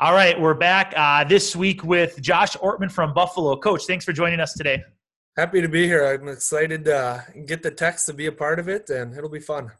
[0.00, 3.56] All right, we're back uh, this week with Josh Ortmann from Buffalo.
[3.56, 4.82] Coach, thanks for joining us today.
[5.36, 6.04] Happy to be here.
[6.04, 9.30] I'm excited to uh, get the text to be a part of it, and it'll
[9.30, 9.70] be fun.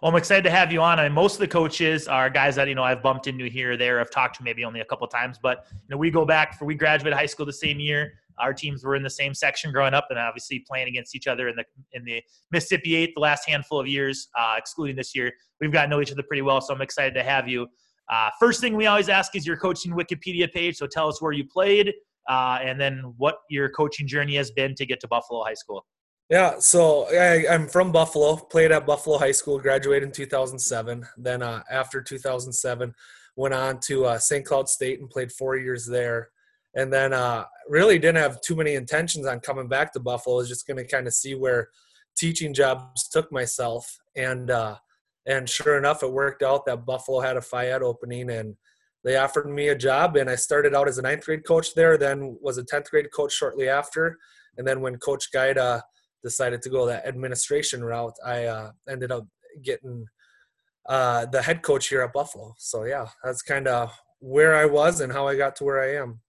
[0.00, 0.98] Well, I'm excited to have you on.
[0.98, 3.72] I mean, most of the coaches are guys that you know I've bumped into here
[3.72, 4.00] or there.
[4.00, 6.64] I've talked to maybe only a couple times, but you know we go back for
[6.64, 8.14] we graduated high school the same year.
[8.38, 11.46] Our teams were in the same section growing up, and obviously playing against each other
[11.48, 15.30] in the in the Mississippi Eight the last handful of years, uh, excluding this year.
[15.60, 17.68] We've gotten to know each other pretty well, so I'm excited to have you.
[18.10, 20.76] Uh, first thing we always ask is your coaching Wikipedia page.
[20.76, 21.92] So tell us where you played,
[22.28, 25.84] uh, and then what your coaching journey has been to get to Buffalo High School.
[26.30, 28.36] Yeah, so I, am from Buffalo.
[28.36, 29.58] Played at Buffalo High School.
[29.58, 31.06] Graduated in 2007.
[31.16, 32.94] Then uh, after 2007,
[33.36, 34.44] went on to uh, St.
[34.44, 36.28] Cloud State and played four years there.
[36.74, 40.36] And then uh, really didn't have too many intentions on coming back to Buffalo.
[40.36, 41.70] I was just going to kind of see where
[42.14, 43.98] teaching jobs took myself.
[44.14, 44.76] And uh,
[45.28, 48.56] and sure enough, it worked out that Buffalo had a phy ed opening, and
[49.04, 50.16] they offered me a job.
[50.16, 53.12] And I started out as a ninth grade coach there, then was a tenth grade
[53.14, 54.18] coach shortly after.
[54.56, 55.82] And then when Coach Gaida
[56.24, 59.26] decided to go that administration route, I uh, ended up
[59.62, 60.06] getting
[60.88, 62.54] uh, the head coach here at Buffalo.
[62.56, 66.02] So yeah, that's kind of where I was and how I got to where I
[66.02, 66.20] am.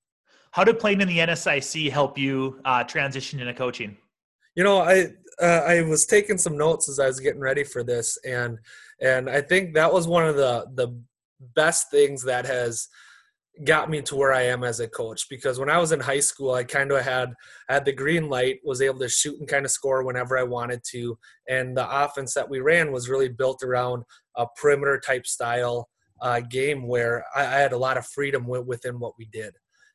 [0.52, 3.98] How did playing in the NSIC help you uh, transition into coaching?
[4.56, 7.84] You know, I uh, I was taking some notes as I was getting ready for
[7.84, 8.58] this, and
[9.02, 11.00] and I think that was one of the the
[11.56, 12.88] best things that has
[13.66, 16.22] got me to where I am as a coach because when I was in high
[16.22, 17.34] school I kind of had
[17.68, 20.82] had the green light was able to shoot and kind of score whenever I wanted
[20.92, 21.18] to
[21.50, 24.04] and the offense that we ran was really built around
[24.38, 25.90] a perimeter type style
[26.22, 29.54] uh, game where I, I, had a lot of freedom within what we did.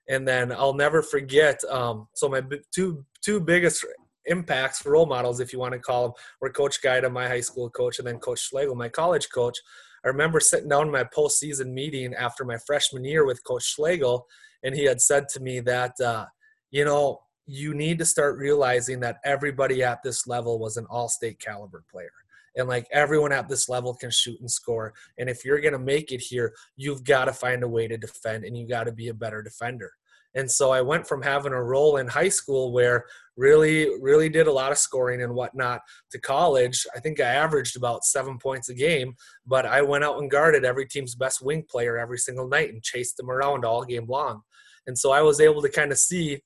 [0.09, 2.43] And then I'll never forget um, so my
[2.75, 3.85] two two biggest
[4.27, 7.71] impacts, role models, if you want to call them, were Coach Gaida, my high school
[7.71, 9.59] coach, and then Coach Schlagel, my college coach.
[10.05, 14.23] I remember sitting down in my postseason meeting after my freshman year with Coach Schlagel,
[14.63, 16.27] and he had said to me that, uh,
[16.71, 21.09] you know, you need to start realizing that everybody at this level was an all
[21.09, 22.11] state caliber player.
[22.57, 24.95] And like everyone at this level can shoot and score.
[25.19, 27.97] And if you're going to make it here, you've got to find a way to
[27.97, 29.93] defend and you got to be a better defender.
[30.35, 33.05] And so I went from having a role in high school where
[33.37, 35.81] really, really did a lot of scoring and whatnot
[36.11, 36.87] to college.
[36.95, 39.15] I think I averaged about seven points a game,
[39.47, 42.83] but I went out and guarded every team's best wing player every single night and
[42.83, 44.43] chased them around all game long.
[44.87, 46.43] And so I was able to kind of see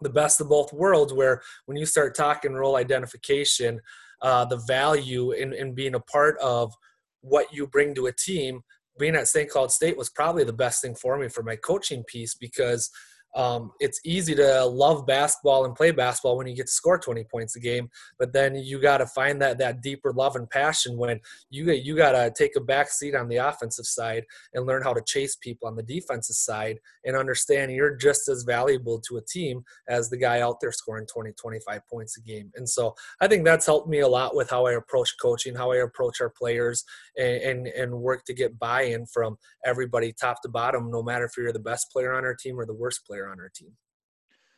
[0.00, 3.80] the best of both worlds where when you start talking role identification,
[4.22, 6.72] uh, the value in, in being a part of
[7.20, 8.60] what you bring to a team
[8.98, 9.50] being at St.
[9.50, 12.90] Cloud State was probably the best thing for me for my coaching piece because–
[13.34, 17.24] um, it's easy to love basketball and play basketball when you get to score 20
[17.24, 20.96] points a game but then you got to find that that deeper love and passion
[20.96, 24.24] when you you got to take a back seat on the offensive side
[24.54, 28.44] and learn how to chase people on the defensive side and understand you're just as
[28.44, 32.50] valuable to a team as the guy out there scoring 20 25 points a game.
[32.54, 35.72] And so i think that's helped me a lot with how i approach coaching how
[35.72, 36.84] i approach our players
[37.18, 41.36] and and, and work to get buy-in from everybody top to bottom no matter if
[41.36, 43.72] you're the best player on our team or the worst player player on our team.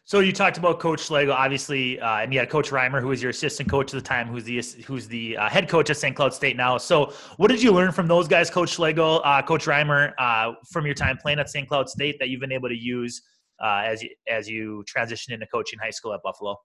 [0.04, 3.21] So you talked about Coach Schlagel, obviously, uh, and you had Coach Reimer, who was
[3.21, 6.15] your assistant coach at the time, who's the who's the uh, head coach at St.
[6.15, 6.78] Cloud State now.
[6.78, 10.87] So what did you learn from those guys, Coach Schlagel, uh, Coach Reimer, uh, from
[10.87, 11.69] your time playing at St.
[11.69, 13.21] Cloud State that you've been able to use
[13.60, 16.56] uh, as you as you transition into coaching high school at Buffalo?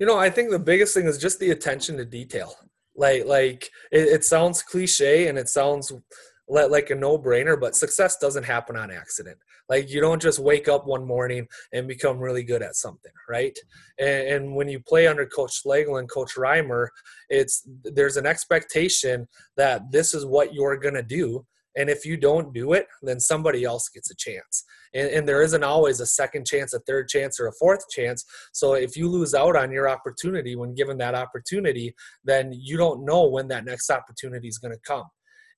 [0.00, 2.52] You know, I think the biggest thing is just the attention to detail.
[2.96, 5.92] Like like it, it sounds cliche and it sounds
[6.48, 9.38] like a no-brainer but success doesn't happen on accident.
[9.68, 13.56] Like you don't just wake up one morning and become really good at something right?
[13.98, 16.88] And, and when you play under coach Schlagel and coach reimer
[17.28, 19.26] it's there's an expectation
[19.56, 21.44] that this is what you're going to do
[21.76, 24.64] and if you don't do it then somebody else gets a chance.
[24.94, 28.24] And, and, there isn't always a second chance a third chance or a fourth chance.
[28.52, 31.94] So if you lose out on your opportunity when given that opportunity
[32.24, 35.04] then you don't know when that next opportunity is going to come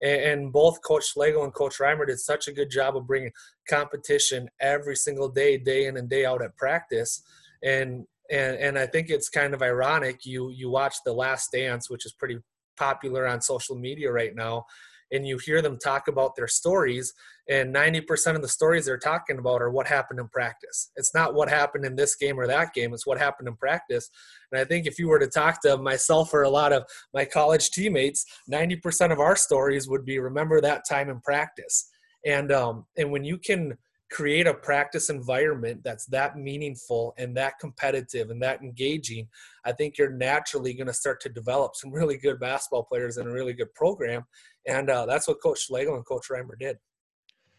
[0.02, 3.32] and, and both Coach Schlagel and Coach Reimer did such a good job of bringing
[3.68, 7.22] competition every single day, day in and day out at practice.
[7.62, 10.24] And and and I think it's kind of ironic.
[10.24, 12.38] You you watch The Last Dance, which is pretty
[12.76, 14.64] popular on social media right now,
[15.12, 17.12] and you hear them talk about their stories
[17.48, 20.92] and 90% of the stories they're talking about are what happened in practice.
[20.96, 24.08] It's not what happened in this game or that game it's what happened in practice.
[24.52, 27.24] And i think if you were to talk to myself or a lot of my
[27.24, 31.88] college teammates 90% of our stories would be remember that time in practice.
[32.24, 33.78] And um, and when you can
[34.10, 39.28] create a practice environment that's that meaningful and that competitive and that engaging,
[39.64, 43.26] I think you're naturally going to start to develop some really good basketball players in
[43.26, 44.24] a really good program.
[44.66, 46.76] And uh, that's what Coach Schlagel and Coach Reimer did.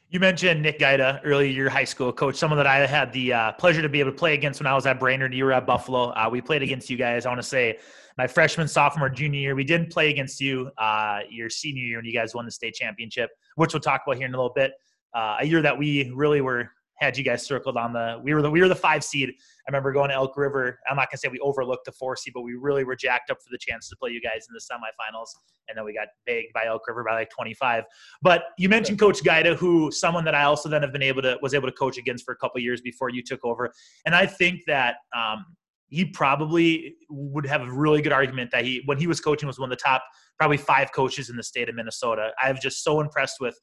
[0.10, 3.52] You mentioned Nick Gaida earlier, your high school coach, someone that I had the uh,
[3.54, 5.34] pleasure to be able to play against when I was at Brainerd.
[5.34, 6.10] You were at Buffalo.
[6.10, 7.26] Uh, we played against you guys.
[7.26, 7.80] I want to say
[8.18, 9.56] my freshman, sophomore, junior year.
[9.56, 12.74] We didn't play against you uh, your senior year when you guys won the state
[12.74, 14.74] championship, which we'll talk about here in a little bit.
[15.14, 16.70] Uh, a year that we really were
[17.02, 19.30] had you guys circled on the we were the we were the five seed.
[19.30, 20.80] I remember going to Elk River.
[20.88, 23.38] I'm not gonna say we overlooked the four seed, but we really were jacked up
[23.42, 25.30] for the chance to play you guys in the semifinals,
[25.68, 27.86] and then we got begged by Elk River by like 25.
[28.22, 31.40] But you mentioned Coach Gaida, who someone that I also then have been able to
[31.42, 33.74] was able to coach against for a couple years before you took over,
[34.06, 34.98] and I think that.
[35.16, 35.46] Um,
[35.94, 39.60] he probably would have a really good argument that he, when he was coaching, was
[39.60, 40.02] one of the top,
[40.40, 42.30] probably five coaches in the state of Minnesota.
[42.42, 43.60] I was just so impressed with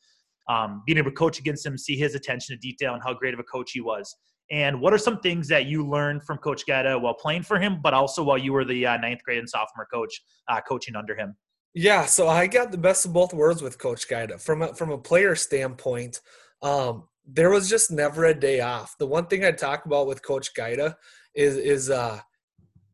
[0.49, 3.35] um, being able to coach against him, see his attention to detail and how great
[3.35, 4.17] of a coach he was.
[4.51, 7.81] And what are some things that you learned from Coach Gaida while playing for him,
[7.83, 11.15] but also while you were the uh, ninth grade and sophomore coach uh, coaching under
[11.15, 11.37] him?
[11.75, 14.41] Yeah, so I got the best of both worlds with Coach Gaida.
[14.41, 16.21] From a, from a player standpoint,
[16.63, 18.97] um, there was just never a day off.
[18.99, 20.95] The one thing I talk about with Coach Gaida
[21.35, 22.19] is is uh,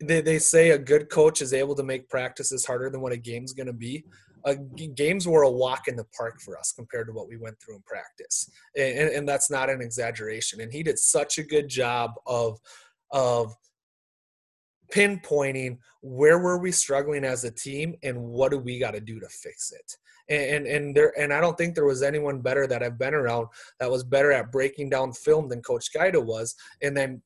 [0.02, 3.16] they, they say a good coach is able to make practices harder than what a
[3.16, 4.04] game's going to be
[4.44, 4.54] uh,
[4.94, 7.76] games were a walk in the park for us compared to what we went through
[7.76, 10.60] in practice, and, and that's not an exaggeration.
[10.60, 12.58] And he did such a good job of
[13.10, 13.54] of
[14.92, 19.18] pinpointing where were we struggling as a team and what do we got to do
[19.18, 19.96] to fix it
[20.28, 23.14] and, and and there and I don't think there was anyone better that I've been
[23.14, 23.48] around
[23.80, 27.22] that was better at breaking down film than Coach Gaida was, and then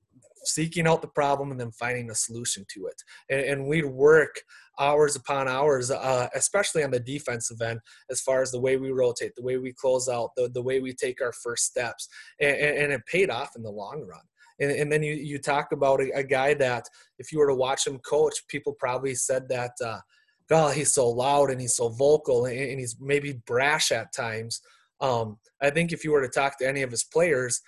[0.48, 3.02] seeking out the problem and then finding a solution to it.
[3.30, 4.42] And, and we'd work
[4.78, 7.80] hours upon hours, uh, especially on the defensive end,
[8.10, 10.80] as far as the way we rotate, the way we close out, the, the way
[10.80, 12.08] we take our first steps.
[12.40, 14.20] And, and it paid off in the long run.
[14.60, 16.84] And, and then you, you talk about a, a, guy that,
[17.18, 20.00] if you were to watch him coach, people probably said that, uh,
[20.48, 24.60] God, he's so loud and he's so vocal and, and he's maybe brash at times.
[25.00, 27.60] Um, I think if you were to talk to any of his players,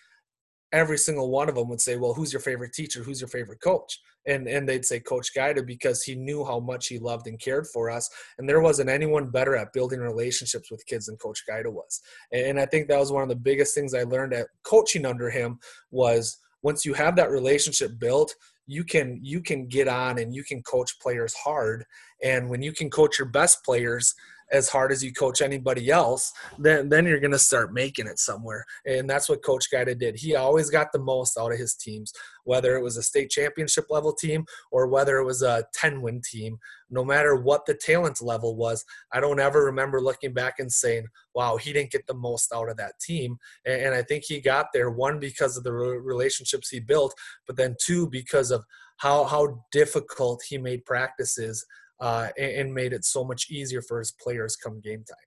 [0.72, 3.02] every single one of them would say, "Well, who's your favorite teacher?
[3.02, 6.88] Who's your favorite coach?" And and they'd say Coach Gaida because he knew how much
[6.88, 8.08] he loved and cared for us,
[8.38, 12.00] and there wasn't anyone better at building relationships with kids than Coach Gaida was.
[12.32, 15.30] And I think that was one of the biggest things I learned at coaching under
[15.30, 15.58] him
[15.90, 18.34] was once you have that relationship built,
[18.66, 21.84] you can you can get on and you can coach players hard,
[22.22, 24.14] and when you can coach your best players
[24.52, 28.18] as hard as you coach anybody else, then then you're going to start making it
[28.18, 28.64] somewhere.
[28.86, 30.16] And that's what Coach Gaida did.
[30.16, 32.12] He always got the most out of his teams,
[32.44, 36.20] whether it was a state championship level team or whether it was a 10 win
[36.24, 36.58] team.
[36.90, 41.06] No matter what the talent level was, I don't ever remember looking back and saying,
[41.34, 44.66] "Wow, he didn't get the most out of that team." And I think he got
[44.72, 47.14] there one because of the relationships he built,
[47.46, 48.64] but then two because of
[48.96, 51.64] how how difficult he made practices
[52.00, 55.18] uh, and, made it so much easier for his players come game time.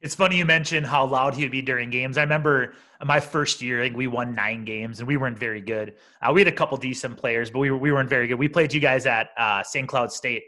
[0.00, 2.18] It's funny you mentioned how loud he would be during games.
[2.18, 5.94] I remember my first year, think we won nine games and we weren't very good.
[6.20, 8.38] Uh, we had a couple decent players, but we, we weren't very good.
[8.38, 9.88] We played you guys at uh, St.
[9.88, 10.42] Cloud State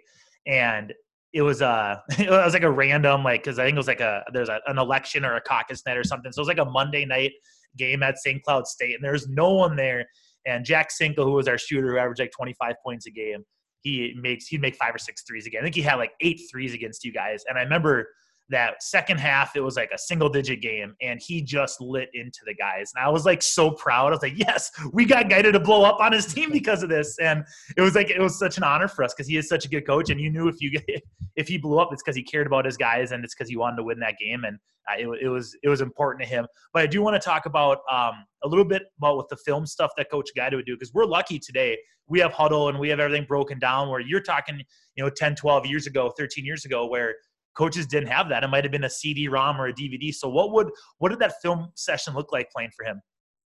[0.46, 0.92] and
[1.32, 4.00] it was a it was like a random like because I think it was like
[4.00, 6.32] a there's an election or a caucus night or something.
[6.32, 7.32] So it was like a Monday night
[7.76, 8.42] game at St.
[8.42, 10.06] Cloud State, and there's no one there.
[10.46, 13.44] And Jack Sinkle, who was our shooter, who averaged like 25 points a game,
[13.86, 15.60] he makes he'd make five or six threes again.
[15.60, 17.44] I think he had like eight threes against you guys.
[17.48, 18.08] And I remember
[18.48, 22.40] that second half it was like a single digit game and he just lit into
[22.46, 22.92] the guys.
[22.94, 24.08] And i was like so proud.
[24.08, 26.88] I was like yes we got Gaida to blow up on his team because of
[26.88, 27.18] this.
[27.18, 27.44] And
[27.76, 29.68] it was like it was such an honor for us because he is such a
[29.68, 30.78] good coach and you knew if you
[31.36, 33.56] if he blew up it's because he cared about his guys and it's because he
[33.56, 36.46] wanted to win that game and uh, it, it, was it was important to him.
[36.72, 39.66] But i do want to talk about um, a little bit about with the film
[39.66, 41.76] stuff that coach Gaida would do because we're lucky today.
[42.08, 44.62] We have Hudl and we have everything broken down where you're talking
[44.94, 47.14] you know 10 12 years ago 13 years ago where
[47.56, 48.44] coaches didn't have that.
[48.44, 50.14] It might have been a CD-ROM or a DVD.
[50.14, 53.00] So what would what did that film session look like playing for him?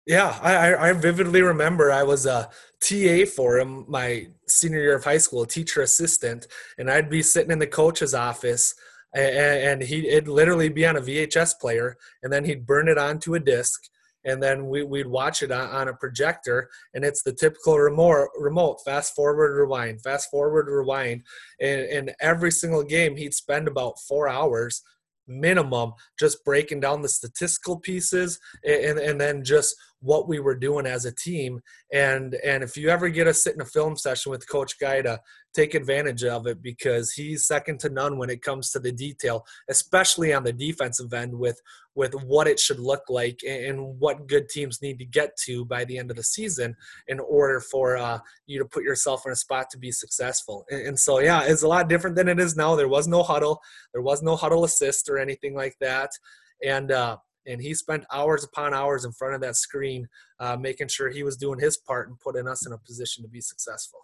[0.06, 2.48] Yeah, I, I vividly remember I was a
[2.80, 6.46] TA for him my senior year of high school, teacher assistant,
[6.78, 8.74] and I'd be sitting in the coach's office,
[9.14, 12.96] and, and he'd it'd literally be on a VHS player, and then he'd burn it
[12.96, 13.82] onto a disc,
[14.28, 18.28] and then we, would watch it on, on, a projector and it's the typical remote
[18.38, 21.22] remote fast forward rewind fast forward rewind
[21.60, 24.82] and, and every single game he'd spend about four hours
[25.26, 30.86] minimum just breaking down the statistical pieces and, and then just what we were doing
[30.86, 31.60] as a team.
[31.92, 35.18] And and if you ever get to sit in a film session with coach gaida
[35.54, 39.44] take advantage of it because he's second to none when it comes to the detail
[39.70, 41.60] especially on the defensive end with
[41.94, 45.84] with what it should look like and what good teams need to get to by
[45.84, 46.76] the end of the season
[47.08, 50.64] in order for uh, you to put yourself in a spot to be successful.
[50.70, 52.76] And, and so yeah it's a lot different than it is now.
[52.76, 53.56] There was no Hudl,
[53.92, 56.10] there was no Hudl Assist or anything like that.
[56.64, 57.16] And uh,
[57.48, 60.06] and he spent hours upon hours in front of that screen,
[60.38, 63.28] uh, making sure he was doing his part and putting us in a position to
[63.28, 64.00] be successful.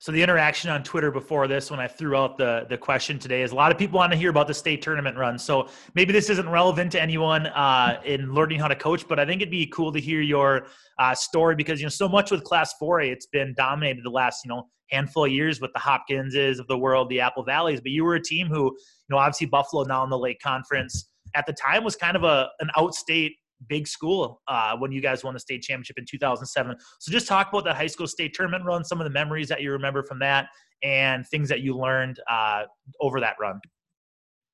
[0.00, 3.40] So the interaction on Twitter before this, when I threw out the the question today,
[3.40, 5.38] is a lot of people want to hear about the state tournament run.
[5.38, 9.24] So maybe this isn't relevant to anyone uh, in learning how to coach, but I
[9.24, 10.66] think it'd be cool to hear your
[10.98, 14.44] uh, story because you know so much with Class 4A, it's been dominated the last
[14.44, 17.80] you know handful of years with the Hopkinses of the world, the Apple Valleys.
[17.80, 18.76] But you were a team who you
[19.08, 22.48] know obviously Buffalo now in the Lake Conference at the time was kind of a
[22.60, 23.32] an outstate
[23.68, 26.76] big school uh, when you guys won the state championship in 2007.
[27.00, 29.62] So just talk about that high school state tournament run, some of the memories that
[29.62, 30.48] you remember from that,
[30.82, 32.64] and things that you learned uh,
[33.00, 33.60] over that run.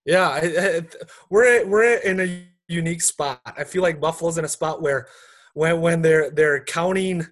[0.06, 0.82] Yeah, I, I,
[1.28, 3.40] we're we're in a unique spot.
[3.44, 5.08] I feel like Buffalo's in a spot where
[5.54, 7.26] when when they're they're counting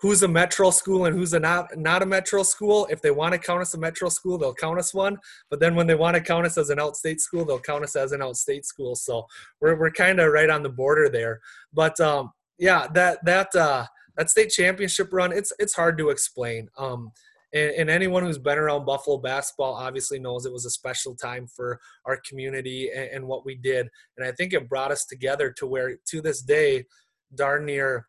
[0.00, 2.86] who's a metro school and who's a not not a metro school.
[2.90, 5.18] If they want to count us a metro school, they'll count us one.
[5.50, 7.96] But then when they want to count us as an outstate school, they'll count us
[7.96, 8.94] as an outstate school.
[8.94, 9.26] So
[9.60, 11.40] we're we're kind of right on the border there.
[11.72, 13.86] But um, yeah, that that uh,
[14.16, 16.68] that state championship run, it's it's hard to explain.
[16.78, 17.12] Um,
[17.54, 21.46] and, and, anyone who's been around Buffalo basketball obviously knows it was a special time
[21.46, 23.88] for our community and, and what we did.
[24.18, 26.84] And I think it brought us together to where, to this day,
[27.34, 28.06] darn near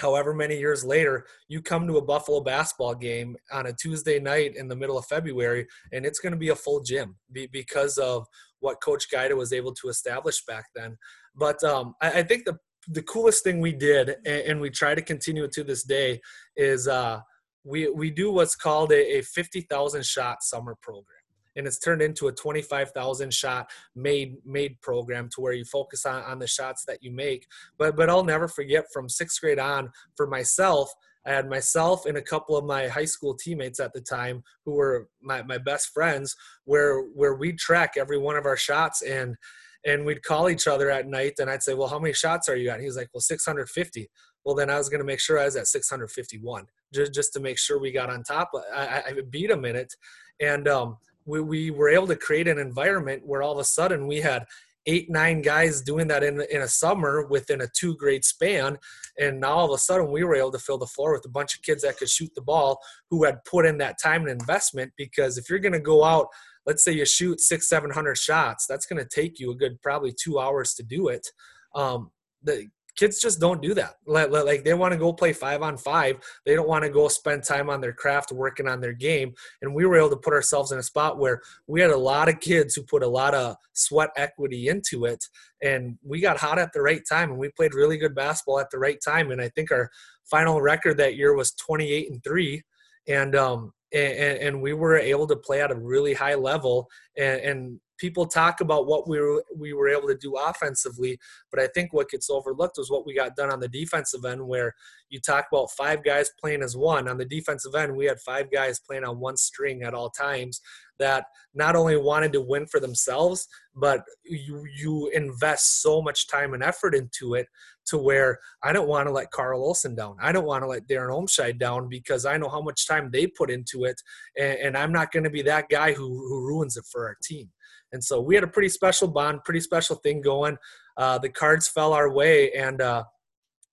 [0.00, 4.56] however many years later, you come to a Buffalo basketball game on a Tuesday night
[4.56, 7.16] in the middle of February, and it's going to be a full gym
[7.52, 8.26] because of
[8.60, 10.96] what Coach Gaida was able to establish back then.
[11.34, 15.44] But um, I, think the the coolest thing we did, and, we try to continue
[15.44, 16.20] it to this day,
[16.56, 17.20] is uh,
[17.64, 21.17] we we do what's called a, a fifty thousand shot summer program
[21.58, 26.22] and it's turned into a 25,000 shot made made program to where you focus on,
[26.22, 27.46] on the shots that you make.
[27.76, 30.90] But but I'll never forget from sixth grade on for myself.
[31.26, 34.72] I had myself and a couple of my high school teammates at the time who
[34.72, 36.34] were my, my best friends
[36.64, 39.36] where where we'd track every one of our shots and
[39.84, 42.56] and we'd call each other at night and I'd say, Well, how many shots are
[42.56, 42.80] you at?
[42.80, 44.08] He was like, Well, 650.
[44.44, 47.40] Well, then I was going to make sure I was at 651 just, just to
[47.40, 48.50] make sure we got on top.
[48.74, 49.92] I, I beat him in it.
[50.40, 50.96] And um,
[51.28, 54.44] we, we were able to create an environment where all of a sudden we had
[54.86, 58.78] eight nine guys doing that in, in a summer within a two grade span.
[59.18, 61.30] And now all of a sudden we were able to fill the floor with a
[61.30, 62.80] bunch of kids that could shoot the ball
[63.10, 64.92] who had put in that time and investment.
[64.96, 66.28] Because if you're going to go out
[66.66, 69.80] let's say you shoot six seven hundred shots that's going to take you a good
[69.82, 71.26] probably two hours to do it.
[71.74, 72.10] Um,
[72.42, 72.68] the
[72.98, 73.94] kids just don't do that.
[74.06, 76.16] Like they want to go play five on five.
[76.44, 79.34] They don't want to go spend time on their craft, working on their game.
[79.62, 82.28] And we were able to put ourselves in a spot where we had a lot
[82.28, 85.24] of kids who put a lot of sweat equity into it.
[85.62, 88.70] And we got hot at the right time and we played really good basketball at
[88.70, 89.30] the right time.
[89.30, 89.88] And I think our
[90.24, 92.62] final record that year was 28 and three.
[93.06, 97.40] And, um, and, and we were able to play at a really high level and,
[97.40, 101.18] and people talk about what we were we were able to do offensively,
[101.50, 104.46] but I think what gets overlooked was what we got done on the defensive end,
[104.46, 104.74] where
[105.10, 107.08] you talk about five guys playing as one.
[107.08, 110.60] On the defensive end, we had five guys playing on one string at all times
[110.98, 116.54] that not only wanted to win for themselves, but you you invest so much time
[116.54, 117.46] and effort into it
[117.86, 120.16] to where I don't want to let Carl Olson down.
[120.20, 123.26] I don't want to let Darren Olmscheid down because I know how much time they
[123.26, 124.00] put into it,
[124.38, 127.16] and, and I'm not going to be that guy who who ruins it for our
[127.22, 127.50] team.
[127.92, 130.56] And so we had a pretty special bond, pretty special thing going.
[130.96, 133.04] Uh, the cards fell our way, and uh,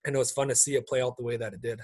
[0.06, 1.80] and it was fun to see it play out the way that it did.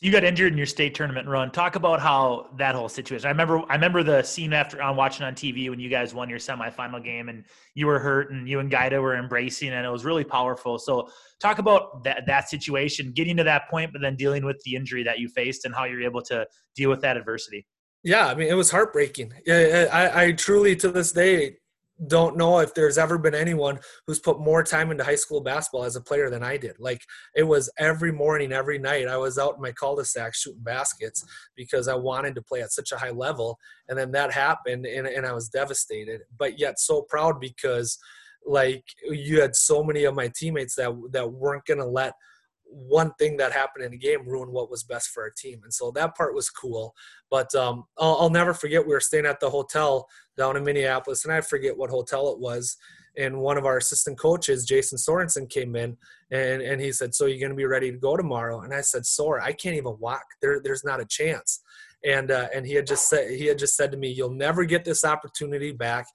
[0.00, 1.52] You got injured in your state tournament run.
[1.52, 3.26] Talk about how that whole situation.
[3.26, 3.62] I remember.
[3.68, 7.02] I remember the scene after on watching on TV when you guys won your semifinal
[7.02, 7.44] game and
[7.76, 10.76] you were hurt and you and Gaida were embracing and it was really powerful.
[10.76, 11.08] So
[11.40, 15.04] talk about that that situation, getting to that point, but then dealing with the injury
[15.04, 17.64] that you faced and how you're able to deal with that adversity.
[18.02, 19.32] Yeah, I mean it was heartbreaking.
[19.48, 21.58] I, I truly to this day
[22.06, 25.84] don't know if there's ever been anyone who's put more time into high school basketball
[25.84, 26.76] as a player than I did.
[26.78, 27.02] Like
[27.34, 31.24] it was every morning, every night, I was out in my cul-de-sac shooting baskets
[31.56, 33.58] because I wanted to play at such a high level.
[33.88, 37.98] And then that happened and, and I was devastated, but yet so proud because
[38.44, 42.14] like you had so many of my teammates that that weren't to let–
[42.72, 45.60] one thing that happened in the game ruined what was best for our team.
[45.62, 46.94] And so that part was cool.
[47.30, 51.24] But um, I'll, I'll, never forget we were staying at the hotel down in Minneapolis,
[51.24, 52.76] and I forget what hotel it was.
[53.16, 55.96] And one of our assistant coaches, Jason Sorensen, came in
[56.30, 58.62] and, and he said, So you're going to be ready to go tomorrow?
[58.62, 60.24] And I said, Sore, I can't even walk.
[60.40, 61.60] There, there's not a chance.
[62.04, 64.64] And, uh, and he had just said he had just said to me, "You'll never
[64.64, 66.06] get this opportunity back.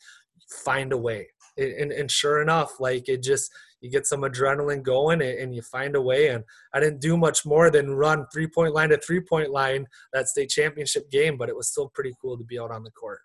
[0.66, 3.50] Find a way." And, and sure enough, like it just
[3.82, 6.30] you get some adrenaline going and, and you find a way.
[6.30, 6.44] And
[6.74, 10.28] I didn't do much more than run three point line to three point line that
[10.28, 13.22] state championship game, but it was still pretty cool to be out on the court.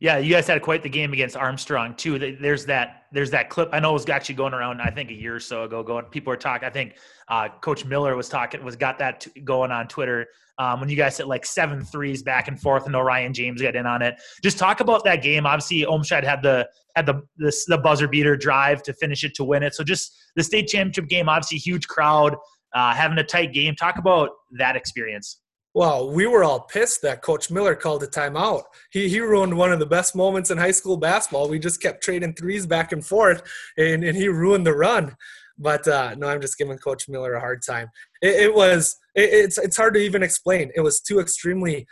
[0.00, 2.36] Yeah, you guys had quite the game against Armstrong too.
[2.40, 3.70] There's that there's that clip.
[3.72, 4.80] I know it was actually going around.
[4.80, 5.82] I think a year or so ago.
[5.82, 6.66] Going, people were talking.
[6.66, 6.96] I think
[7.28, 8.62] uh, Coach Miller was talking.
[8.62, 10.26] Was got that t- going on Twitter
[10.58, 13.62] um, when you guys hit like seven threes back and forth, and no Ryan James
[13.62, 14.20] got in on it.
[14.42, 15.46] Just talk about that game.
[15.46, 19.44] Obviously, Olmscheid had the had the, the the buzzer beater drive to finish it to
[19.44, 19.74] win it.
[19.74, 21.28] So just the state championship game.
[21.28, 22.36] Obviously, huge crowd,
[22.74, 23.74] uh, having a tight game.
[23.74, 25.40] Talk about that experience.
[25.76, 28.62] Well, we were all pissed that Coach Miller called a timeout.
[28.90, 31.50] He, he ruined one of the best moments in high school basketball.
[31.50, 33.42] We just kept trading threes back and forth,
[33.76, 35.14] and, and he ruined the run.
[35.58, 37.90] But uh, no, I'm just giving Coach Miller a hard time.
[38.22, 40.70] It, it was it, it's it's hard to even explain.
[40.74, 41.86] It was two extremely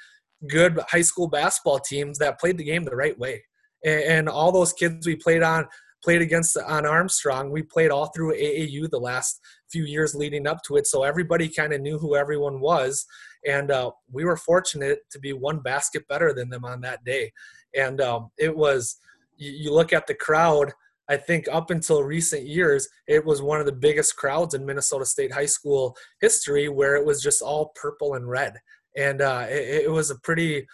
[0.49, 3.43] good high school basketball teams that played the game the right way,
[3.85, 5.67] and, and all those kids we played on
[6.03, 7.51] played against on Armstrong.
[7.51, 11.51] We played all through AAU the last few years leading up to it, so everybody
[11.51, 13.05] kind of knew who everyone was,
[13.47, 17.33] and uh, we were fortunate to be one basket better than them on that day.
[17.77, 18.99] And um, it was
[19.37, 20.73] you, you look at the crowd.
[21.09, 25.05] I think up until recent years, it was one of the biggest crowds in Minnesota
[25.05, 28.55] State high school history, where it was just all purple and red,
[28.97, 30.67] and uh, it, it, was a pretty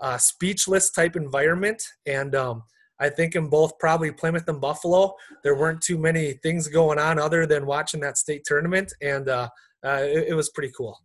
[0.00, 1.82] uh, speechless type environment.
[2.04, 2.64] And um,
[3.00, 7.18] I think in both probably Plymouth and Buffalo, there weren't too many things going on
[7.18, 9.48] other than watching that state tournament, and uh,
[9.84, 10.98] uh, it, it, was pretty cool.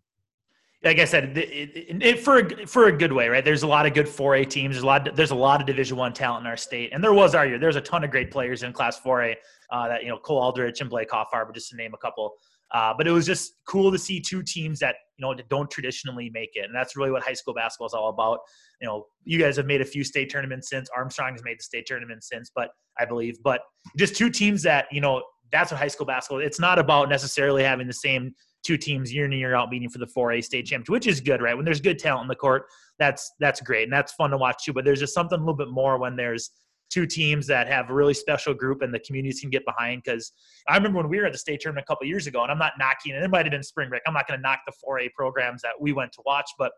[0.84, 3.44] Like I said, it, it, for a, for a good way, right?
[3.44, 4.76] There's a lot of good 4A teams.
[4.76, 5.16] There's a lot.
[5.16, 7.58] There's a lot of Division One talent in our state, and there was our year.
[7.58, 9.36] There's a ton of great players in Class 4A.
[9.72, 12.34] Uh, that you know, Cole Aldrich and Blake Hoffarber, just to name a couple.
[12.74, 16.30] Uh, but it was just cool to see two teams that you know don't traditionally
[16.34, 18.40] make it, and that's really what high school basketball is all about.
[18.82, 20.90] You know, you guys have made a few state tournaments since.
[20.96, 23.62] Armstrong has made the state tournament since, but I believe, but
[23.98, 26.42] just two teams that you know that's what high school basketball.
[26.42, 29.90] It's not about necessarily having the same two teams year in and year out meeting
[29.90, 31.56] for the 4A state championship, which is good, right?
[31.56, 32.66] When there's good talent in the court,
[33.00, 34.74] that's that's great and that's fun to watch too.
[34.74, 36.52] But there's just something a little bit more when there's
[36.90, 40.04] two teams that have a really special group and the communities can get behind.
[40.04, 40.32] Because
[40.70, 42.60] I remember when we were at the state tournament a couple years ago, and I'm
[42.60, 44.04] not knocking, and it might have been spring break.
[44.06, 46.72] I'm not going to knock the 4A programs that we went to watch, but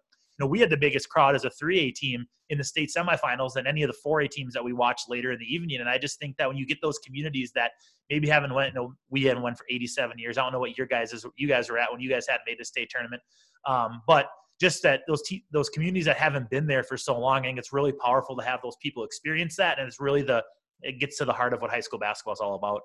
[0.44, 3.66] know, we had the biggest crowd as a 3A team in the state semifinals than
[3.66, 5.80] any of the 4A teams that we watched later in the evening.
[5.80, 7.72] And I just think that when you get those communities that
[8.10, 10.38] maybe haven't went, you know, we haven't went for 87 years.
[10.38, 12.40] I don't know what your guys is, you guys were at when you guys had
[12.46, 13.22] made the state tournament.
[13.66, 14.28] Um, but
[14.60, 17.60] just that those te- those communities that haven't been there for so long, I think
[17.60, 20.44] it's really powerful to have those people experience that, and it's really the
[20.82, 22.82] it gets to the heart of what high school basketball is all about.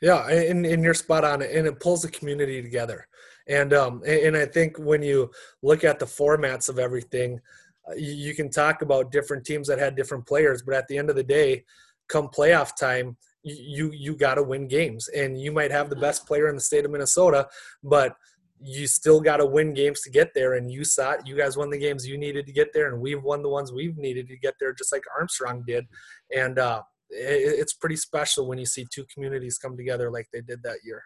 [0.00, 3.06] Yeah, and, and you're spot on, and it pulls the community together.
[3.46, 5.30] And um, and I think when you
[5.62, 7.40] look at the formats of everything,
[7.88, 11.10] uh, you, can talk about different teams that had different players, but at the end
[11.10, 11.64] of the day,
[12.08, 16.26] come playoff time, you you got to win games, and you might have the best
[16.26, 17.46] player in the state of Minnesota,
[17.82, 18.16] but
[18.60, 20.54] you still got to win games to get there.
[20.54, 21.26] And you saw it.
[21.26, 23.72] You guys won the games you needed to get there, and we've won the ones
[23.72, 25.86] we've needed to get there, just like Armstrong did.
[26.34, 30.62] And uh, it's pretty special when you see two communities come together like they did
[30.62, 31.02] that year.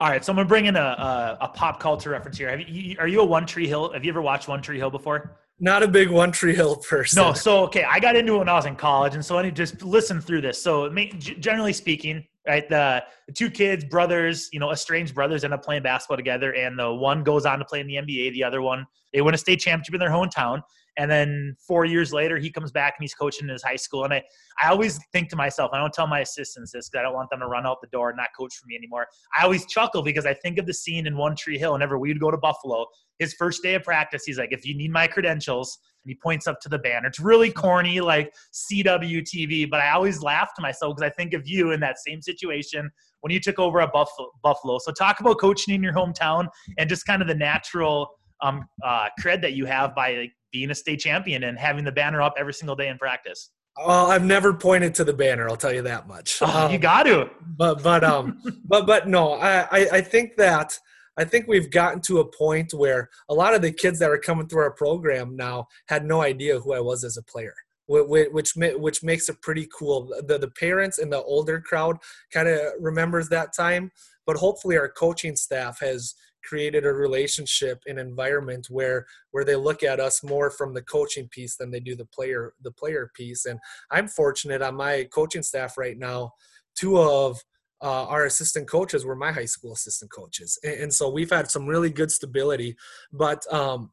[0.00, 2.56] All right, so I'm gonna bring in a, a, a pop culture reference here.
[2.58, 3.92] You, are you a One Tree Hill?
[3.92, 5.38] Have you ever watched One Tree Hill before?
[5.58, 7.22] Not a big One Tree Hill person.
[7.22, 9.42] No, so okay, I got into it when I was in college, and so I
[9.42, 10.60] need to just listen through this.
[10.60, 10.88] So,
[11.18, 12.66] generally speaking, right?
[12.68, 16.78] The, the, two kids, brothers, you know, estranged brothers end up playing basketball together, and
[16.78, 18.32] the one goes on to play in the NBA.
[18.32, 20.62] The other one, they win a state championship in their hometown.
[21.00, 24.04] And then four years later, he comes back and he's coaching in his high school.
[24.04, 24.22] And I,
[24.62, 27.30] I always think to myself, I don't tell my assistants this because I don't want
[27.30, 29.06] them to run out the door and not coach for me anymore.
[29.38, 31.72] I always chuckle because I think of the scene in One Tree Hill.
[31.72, 32.84] Whenever we'd go to Buffalo,
[33.18, 36.46] his first day of practice, he's like, if you need my credentials, and he points
[36.46, 37.08] up to the banner.
[37.08, 41.48] It's really corny, like CWTV, but I always laugh to myself because I think of
[41.48, 44.78] you in that same situation when you took over at Buffalo.
[44.78, 48.08] So talk about coaching in your hometown and just kind of the natural
[48.42, 51.92] um, uh, cred that you have by like, being a state champion and having the
[51.92, 53.50] banner up every single day in practice.
[53.76, 55.48] Well, I've never pointed to the banner.
[55.48, 56.38] I'll tell you that much.
[56.42, 57.30] Oh, um, you got to.
[57.56, 60.78] But but um but but no, I, I I think that
[61.16, 64.18] I think we've gotten to a point where a lot of the kids that are
[64.18, 67.54] coming through our program now had no idea who I was as a player
[67.90, 70.12] which which makes it pretty cool.
[70.26, 71.98] The the parents and the older crowd
[72.32, 73.90] kind of remembers that time,
[74.26, 79.82] but hopefully our coaching staff has created a relationship an environment where where they look
[79.82, 83.46] at us more from the coaching piece than they do the player the player piece.
[83.46, 83.58] And
[83.90, 86.32] i'm fortunate on my coaching staff right now
[86.76, 87.38] two of
[87.82, 90.58] uh, our assistant coaches were my high school assistant coaches.
[90.62, 92.76] And, and so we've had some really good stability.
[93.10, 93.90] But um,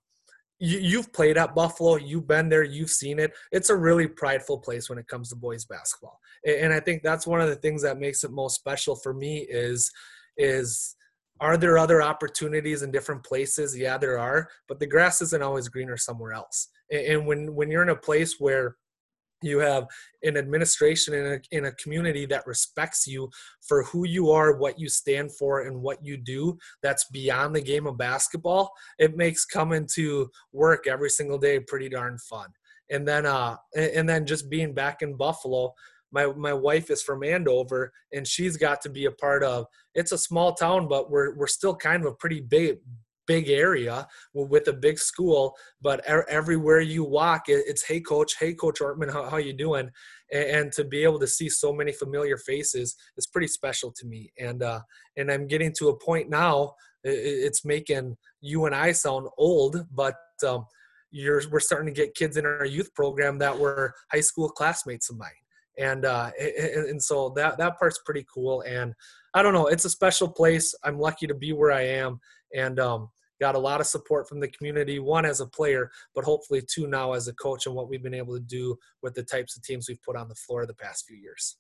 [0.60, 3.32] you, have played at buffalo you've been there you've seen it.
[3.52, 6.20] It's a really prideful place when it comes to boys basketball.
[6.46, 9.14] And, and i think that's one of the things that makes it most special for
[9.14, 9.92] me is
[10.38, 10.96] is
[11.39, 13.78] are there other opportunities in different places?
[13.78, 16.69] Yeah there are but the grass isn't always greener somewhere else.
[16.91, 18.76] And when when you're in a place where
[19.41, 19.86] you have
[20.23, 23.30] an administration in a, in a community that respects you
[23.67, 27.62] for who you are what you stand for and what you do that's beyond the
[27.62, 32.47] game of basketball it makes coming to work every single day pretty darn fun.
[32.89, 35.73] And then uh and then just being back in buffalo
[36.12, 40.12] my my wife is from Andover and she's got to be a part of it's
[40.12, 42.78] a small town but we're we're still kind of a pretty big
[43.28, 48.80] big area with a big school but everywhere you walk it's hey coach hey coach
[48.80, 49.89] ortmann how, how you doing?
[50.34, 54.32] And, to be able to see so many familiar faces is pretty special to me
[54.38, 54.82] and uh
[55.15, 60.15] and i'm getting to a point now it's making you and i sound old but
[60.46, 60.65] um
[61.12, 65.10] you're we're starting to get kids in our youth program that were high school classmates
[65.10, 65.30] of mine
[65.78, 68.62] and uh and, so that that part's pretty cool.
[68.62, 68.94] And
[69.34, 70.74] i don't know it's a special place.
[70.84, 72.20] I'm lucky to be where i am.
[72.56, 73.10] And um
[73.40, 76.88] got a lot of support from the community one as a player but hopefully two
[76.88, 79.62] now as a coach and what we've been able to do with the types of
[79.62, 81.58] teams we've put on the floor the past few years.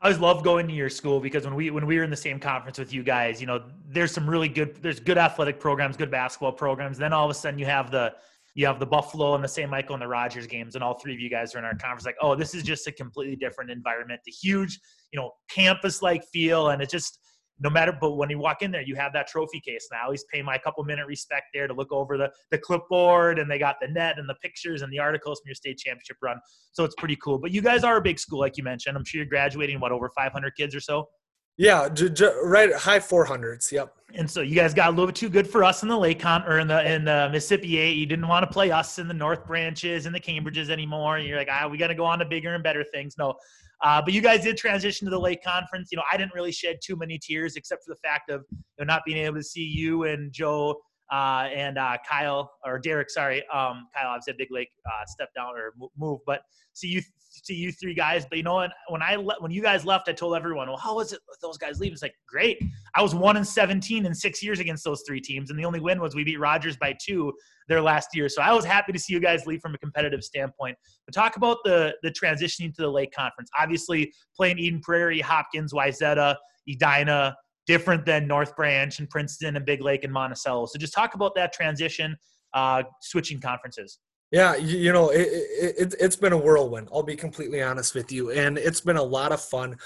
[0.00, 2.16] I always love going to your school because when we when we were in the
[2.16, 5.96] same conference with you guys, you know, there's some really good there's good athletic programs,
[5.96, 6.98] good basketball programs.
[6.98, 8.14] Then all of a sudden you have the
[8.56, 9.70] you have the Buffalo and the St.
[9.70, 12.06] Michael and the Rogers games, and all three of you guys are in our conference.
[12.06, 14.80] Like, oh, this is just a completely different environment, the huge,
[15.12, 17.20] you know, campus like feel, and it just
[17.58, 20.04] no matter but when you walk in there you have that trophy case and i
[20.04, 23.58] always pay my couple minute respect there to look over the, the clipboard and they
[23.58, 26.38] got the net and the pictures and the articles from your state championship run
[26.72, 29.04] so it's pretty cool but you guys are a big school like you mentioned i'm
[29.04, 31.06] sure you're graduating what over 500 kids or so
[31.56, 33.92] yeah j- j- right high 400s yep.
[34.14, 36.20] And so you guys got a little bit too good for us in the lake
[36.20, 39.08] con or in the in the mississippi 8 you didn't want to play us in
[39.08, 42.18] the north branches and the cambridges anymore you're like ah we got to go on
[42.18, 43.16] to bigger and better things.
[43.18, 43.34] No.
[43.82, 45.90] Uh, but you guys did transition to the Lake Conference.
[45.92, 48.58] You know, I didn't really shed too many tears except for the fact of you
[48.78, 50.80] know, not being able to see you and Joe
[51.12, 53.10] uh, and uh, Kyle or Derek.
[53.10, 54.10] Sorry, um, Kyle.
[54.10, 56.42] I've said Big Lake uh, step down or move, but
[56.72, 57.02] see you
[57.44, 58.26] see you three guys.
[58.26, 58.72] But you know what?
[58.88, 61.58] When I le- when you guys left, I told everyone, "Well, how was it those
[61.58, 62.58] guys leaving?" It's like great.
[62.94, 65.80] I was one and seventeen in six years against those three teams, and the only
[65.80, 67.32] win was we beat Rogers by two
[67.68, 68.28] their last year.
[68.28, 70.76] So I was happy to see you guys leave from a competitive standpoint.
[71.04, 73.50] But talk about the the transitioning to the Lake Conference.
[73.58, 76.36] Obviously, playing Eden Prairie, Hopkins, Wayzata,
[76.68, 80.66] Edina different than North Branch and Princeton and Big Lake and Monticello.
[80.66, 82.16] So just talk about that transition,
[82.54, 83.98] uh, switching conferences.
[84.32, 86.88] Yeah, you, you know, it, it, it's been a whirlwind.
[86.92, 88.32] I'll be completely honest with you.
[88.32, 89.76] And it's been a lot of fun.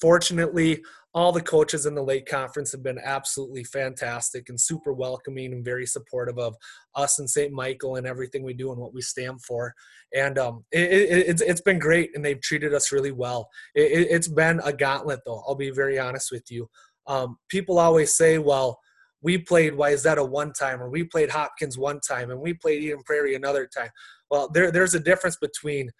[0.00, 0.82] Fortunately,
[1.14, 5.64] all the coaches in the Lake Conference have been absolutely fantastic and super welcoming and
[5.64, 6.56] very supportive of
[6.96, 7.52] us and St.
[7.52, 9.72] Michael and everything we do and what we stand for.
[10.12, 13.48] And um, it, it, it's, it's been great, and they've treated us really well.
[13.76, 15.44] It, it's been a gauntlet, though.
[15.46, 16.68] I'll be very honest with you.
[17.06, 18.78] Um, people always say, well,
[19.22, 23.02] we played Wayzata one time, or we played Hopkins one time, and we played Eden
[23.04, 23.88] Prairie another time.
[24.30, 25.90] Well, there, there's a difference between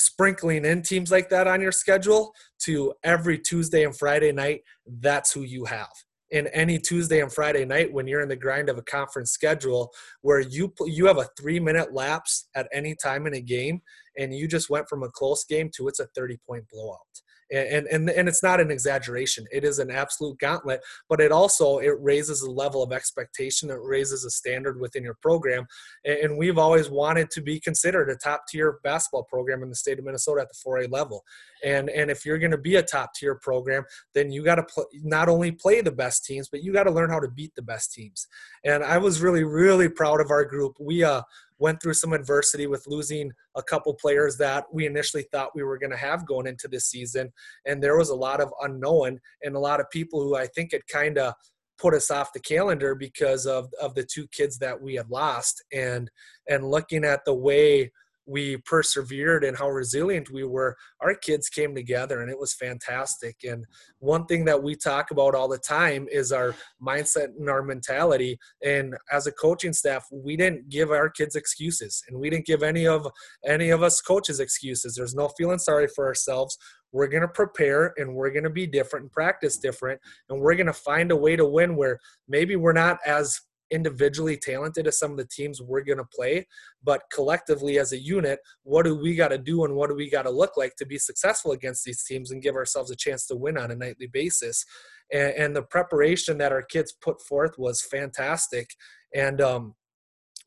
[0.00, 4.62] sprinkling in teams like that on your schedule to every Tuesday and Friday night,
[5.00, 5.90] that's who you have.
[6.30, 9.92] In any Tuesday and Friday night, when you're in the grind of a conference schedule
[10.22, 13.80] where you you have a three minute lapse at any time in a game,
[14.16, 17.20] and you just went from a close game to it's a 30 point blowout
[17.52, 19.46] and and and it's not an exaggeration.
[19.52, 23.78] It is an absolute gauntlet but it also it raises a level of expectation it
[23.82, 25.66] raises a standard within your program
[26.04, 29.98] and we've always wanted to be considered a top tier basketball program in the state
[29.98, 31.24] of minnesota at the 4a level.
[31.64, 33.84] And and if you're going to be a top tier program
[34.14, 36.90] then you got to pl- not only play the best teams but you got to
[36.90, 38.26] learn how to beat the best teams.
[38.64, 40.76] And i was really really proud of our group.
[40.80, 41.22] We uh
[41.60, 45.78] went through some adversity with losing a couple players that we initially thought we were
[45.78, 47.30] going to have going into this season.
[47.66, 50.72] And there was a lot of unknown and a lot of people who I think
[50.72, 51.34] had kind of
[51.78, 55.62] put us off the calendar because of, of the two kids that we had lost.
[55.72, 56.10] And
[56.48, 57.92] and looking at the way
[58.26, 63.36] we persevered and how resilient we were, our kids came together and it was fantastic.
[63.44, 63.64] And
[63.98, 66.54] one thing that we talk about all the time is our
[66.84, 68.38] mindset and our mentality.
[68.64, 72.62] And as a coaching staff, we didn't give our kids excuses and we didn't give
[72.62, 73.06] any of
[73.46, 74.94] any of us coaches excuses.
[74.94, 76.56] There's no feeling sorry for ourselves.
[76.92, 80.00] We're going to prepare and we're going to be different and practice different.
[80.28, 84.36] And we're going to find a way to win where maybe we're not as individually
[84.36, 86.46] talented as some of the teams we're going to play,
[86.82, 90.10] but collectively as a unit, what do we got to do and what do we
[90.10, 93.26] got to look like to be successful against these teams and give ourselves a chance
[93.26, 94.64] to win on a nightly basis?
[95.12, 98.70] And, and the preparation that our kids put forth was fantastic.
[99.14, 99.74] And um,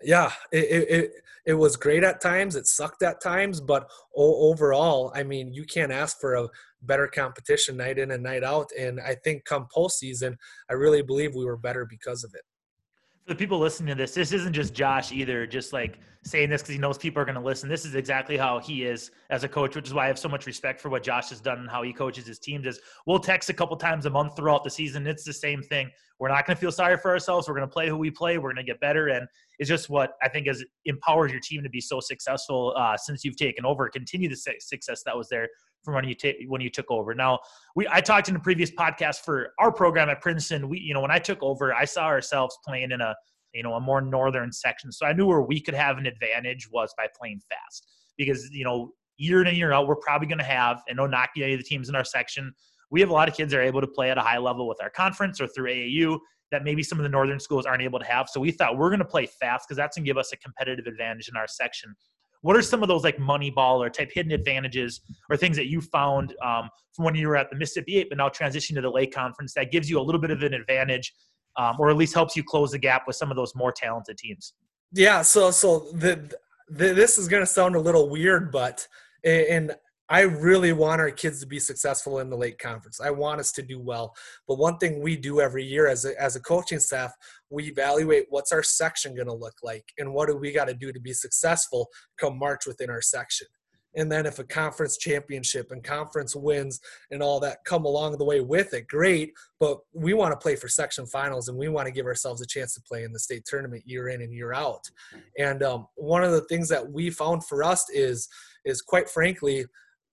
[0.02, 1.12] yeah, it, it
[1.46, 2.56] it was great at times.
[2.56, 6.48] It sucked at times, but overall, I mean, you can't ask for a
[6.84, 8.70] better competition night in and night out.
[8.80, 10.38] And I think come postseason,
[10.70, 12.44] I really believe we were better because of it
[13.28, 16.74] the people listening to this, this isn't just Josh either, just like saying this because
[16.74, 17.70] he knows people are going to listen.
[17.70, 20.30] This is exactly how he is as a coach, which is why I have so
[20.30, 22.66] much respect for what Josh has done and how he coaches his teams.
[22.66, 25.08] Is we'll text a couple times a month throughout the season.
[25.08, 25.90] It's the same thing.
[26.20, 27.48] We're not going to feel sorry for ourselves.
[27.48, 28.38] We're going to play who we play.
[28.38, 29.28] We're going to get better, and
[29.60, 33.24] it's just what I think has empowered your team to be so successful uh, since
[33.24, 33.90] you've taken over.
[33.90, 35.48] Continue the success that was there
[35.84, 37.14] from when you t- when you took over.
[37.14, 37.40] Now,
[37.76, 40.70] we I talked in a previous podcast for our program at Princeton.
[40.70, 43.16] We you know when I took over, I saw ourselves playing in a
[43.54, 46.70] you know a more northern section, so I knew where we could have an advantage
[46.72, 50.40] was by playing fast because you know year in and year out we're probably going
[50.40, 52.54] to have and no knocking any of the teams in our section.
[52.90, 54.68] We have a lot of kids that are able to play at a high level
[54.68, 56.20] with our conference or through AAU
[56.54, 58.30] that maybe some of the northern schools aren't able to have.
[58.30, 60.38] So we thought we're going to play fast because that's going to give us a
[60.38, 61.96] competitive advantage in our section.
[62.44, 65.68] What are some of those like money ball or type hidden advantages or things that
[65.68, 68.82] you found um, from when you were at the Mississippi Eight, but now transitioning to
[68.82, 71.14] the Lake Conference that gives you a little bit of an advantage,
[71.58, 74.18] um, or at least helps you close the gap with some of those more talented
[74.18, 74.54] teams?
[74.92, 75.22] Yeah.
[75.22, 76.32] So so the,
[76.70, 78.86] the this is going to sound a little weird, but
[79.24, 79.74] and
[80.10, 83.00] I really want our kids to be successful in the lake conference.
[83.00, 84.14] I want us to do well.
[84.48, 87.14] But one thing we do every year as a, as a coaching staff,
[87.50, 90.74] we evaluate what's our section going to look like and what do we got to
[90.74, 91.88] do to be successful
[92.20, 93.48] come March within our section.
[93.96, 96.80] And then if a conference championship and conference wins
[97.12, 99.34] and all that come along the way with it, great.
[99.60, 102.48] But we want to play for section finals and we want to give ourselves a
[102.48, 104.82] chance to play in the state tournament year in and year out.
[105.38, 108.28] And um, one of the things that we found for us is
[108.66, 109.66] is quite frankly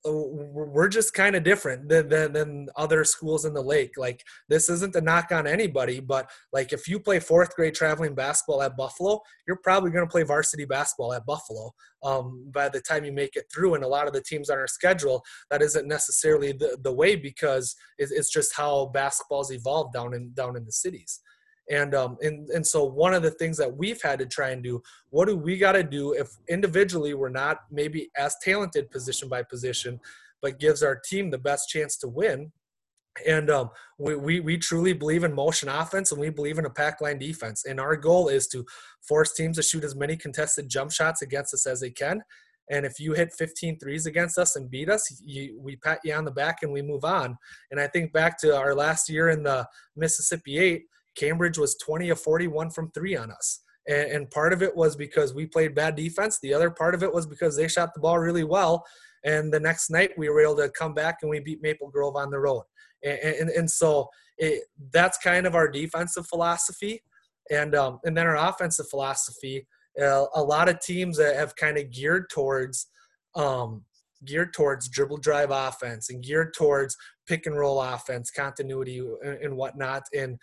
[0.04, 3.92] we're just kind of different than, than, than, other schools in the lake.
[3.98, 8.14] Like this isn't a knock on anybody, but like if you play fourth grade traveling
[8.14, 12.80] basketball at Buffalo, you're probably going to play varsity basketball at Buffalo um, by the
[12.80, 13.74] time you make it through.
[13.74, 17.16] And a lot of the teams on our schedule, that isn't necessarily the, the way
[17.16, 21.20] because it's just how basketball's evolved down in down in the cities.
[21.70, 24.62] And um, and and so one of the things that we've had to try and
[24.62, 29.28] do, what do we got to do if individually we're not maybe as talented position
[29.28, 30.00] by position,
[30.42, 32.50] but gives our team the best chance to win?
[33.26, 36.70] And um, we, we, we truly believe in motion offense and we believe in a
[36.70, 37.64] pack line defense.
[37.64, 38.64] And our goal is to
[39.02, 42.22] force teams to shoot as many contested jump shots against us as they can.
[42.70, 46.14] And if you hit 15 threes against us and beat us, you, we pat you
[46.14, 47.37] on the back and we move on.
[47.72, 50.85] And I think back to our last year in the Mississippi 8,
[51.16, 53.62] Cambridge was 20 of 41 from three on us.
[53.88, 56.38] And, and part of it was because we played bad defense.
[56.40, 58.85] The other part of it was because they shot the ball really well.
[59.25, 62.16] And the next night we were able to come back and we beat Maple Grove
[62.16, 62.62] on the road.
[63.05, 67.03] And, and, and so it, that's kind of our defensive philosophy.
[67.51, 69.66] And, um, and then our offensive philosophy,
[70.01, 72.87] uh, a lot of teams that have kind of geared towards
[73.35, 73.85] um,
[74.25, 76.96] geared towards dribble drive offense and geared towards
[77.27, 80.03] pick and roll offense, continuity and, and whatnot.
[80.14, 80.38] And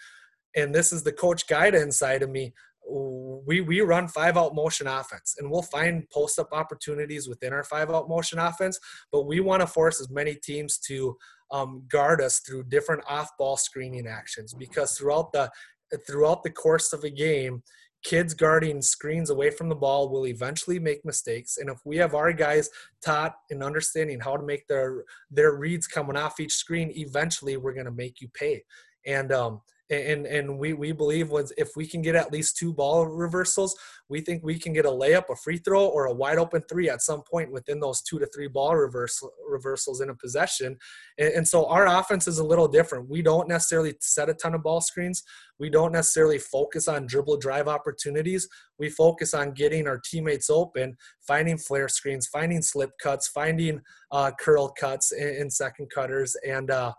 [0.58, 2.54] and this is the coach Gaida inside of me
[2.90, 7.64] we we run five out motion offense and we'll find post up opportunities within our
[7.64, 8.80] five out motion offense
[9.12, 11.16] but we want to force as many teams to
[11.52, 15.50] um, guard us through different off ball screening actions because throughout the
[16.08, 17.62] throughout the course of a game
[18.04, 22.16] kids guarding screens away from the ball will eventually make mistakes and if we have
[22.16, 22.70] our guys
[23.04, 27.74] taught and understanding how to make their their reads coming off each screen eventually we're
[27.74, 28.64] going to make you pay.
[29.06, 32.74] And um and and we we believe was if we can get at least two
[32.74, 33.76] ball reversals,
[34.10, 36.90] we think we can get a layup, a free throw, or a wide open three
[36.90, 40.78] at some point within those two to three ball reversal reversals in a possession.
[41.18, 43.10] And, and so our offense is a little different.
[43.10, 45.24] We don't necessarily set a ton of ball screens.
[45.60, 48.48] We don't necessarily focus on dribble drive opportunities.
[48.78, 54.32] We focus on getting our teammates open, finding flare screens, finding slip cuts, finding uh,
[54.40, 56.94] curl cuts and, second cutters, and uh,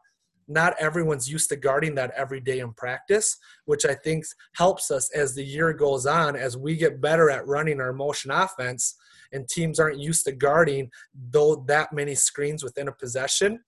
[0.49, 5.11] not everyone's used to guarding that every day in practice, which I think helps us
[5.15, 8.97] as the year goes on, as we get better at running our motion offense
[9.33, 10.91] and teams aren't used to guarding
[11.31, 13.61] though that many screens within a possession.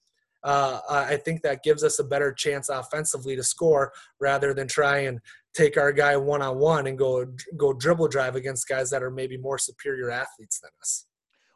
[0.42, 5.00] Uh, I think that gives us a better chance offensively to score rather than try
[5.00, 5.20] and
[5.52, 7.26] take our guy one on one and go
[7.58, 11.06] go dribble drive against guys that are maybe more superior athletes than us.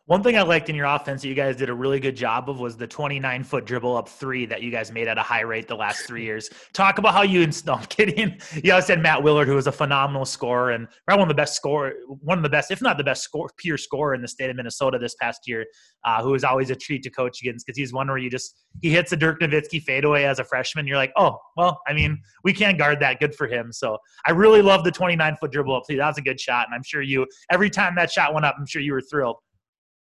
[0.06, 2.50] One thing I liked in your offense that you guys did a really good job
[2.50, 5.40] of was the 29 foot dribble up three that you guys made at a high
[5.40, 6.50] rate the last three years.
[6.74, 8.38] Talk about how you, no, I'm kidding.
[8.62, 11.40] You also said Matt Willard, who was a phenomenal scorer and probably one of the
[11.40, 14.28] best score, one of the best, if not the best score, pure scorer in the
[14.28, 15.64] state of Minnesota this past year,
[16.04, 18.56] uh, who is always a treat to coach against because he's one where you just,
[18.82, 20.86] he hits a Dirk Nowitzki fadeaway as a freshman.
[20.86, 23.20] You're like, oh, well, I mean, we can't guard that.
[23.20, 23.72] Good for him.
[23.72, 25.96] So I really love the 29 foot dribble up three.
[25.96, 26.66] That was a good shot.
[26.66, 29.36] And I'm sure you, every time that shot went up, I'm sure you were thrilled.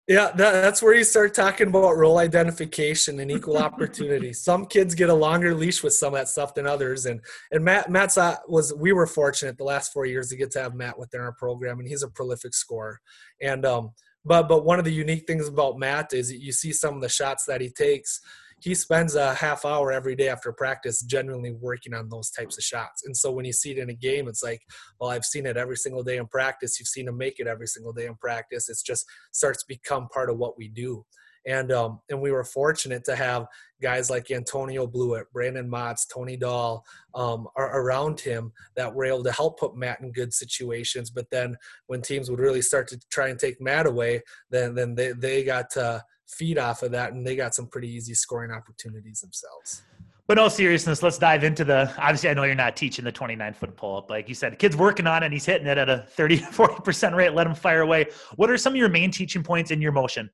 [0.08, 4.32] Yeah, that, that's where you start talking about role identification and equal opportunity.
[4.32, 7.20] some kids get a longer leash with some of that stuff than others, and
[7.52, 10.62] and Matt Matt's uh, was we were fortunate the last four years to get to
[10.62, 13.02] have Matt within our program, and he's a prolific scorer.
[13.42, 13.92] And um,
[14.24, 17.10] but but one of the unique things about Matt is you see some of the
[17.10, 18.22] shots that he takes
[18.60, 22.64] he spends a half hour every day after practice genuinely working on those types of
[22.64, 23.04] shots.
[23.06, 24.62] And so when you see it in a game, it's like,
[25.00, 26.80] well, I've seen it every single day in practice.
[26.80, 28.68] You've seen him make it every single day in practice.
[28.68, 31.06] It's just starts to become part of what we do.
[31.46, 33.46] And um, and we were fortunate to have
[33.82, 36.84] guys like Antonio Blewett, Brandon Motts, Tony Dahl
[37.16, 41.10] um, are around him that were able to help put Matt in good situations.
[41.10, 44.94] But then when teams would really start to try and take Matt away, then then
[44.94, 48.52] they, they got to feed off of that, and they got some pretty easy scoring
[48.52, 49.84] opportunities themselves.
[50.28, 51.90] But no seriousness, let's dive into the.
[51.98, 54.10] Obviously, I know you're not teaching the 29 foot pull up.
[54.10, 55.28] Like you said, the kid's working on it.
[55.28, 57.34] And he's hitting it at a 30, 40% rate.
[57.34, 58.08] Let him fire away.
[58.36, 60.30] What are some of your main teaching points in your motion?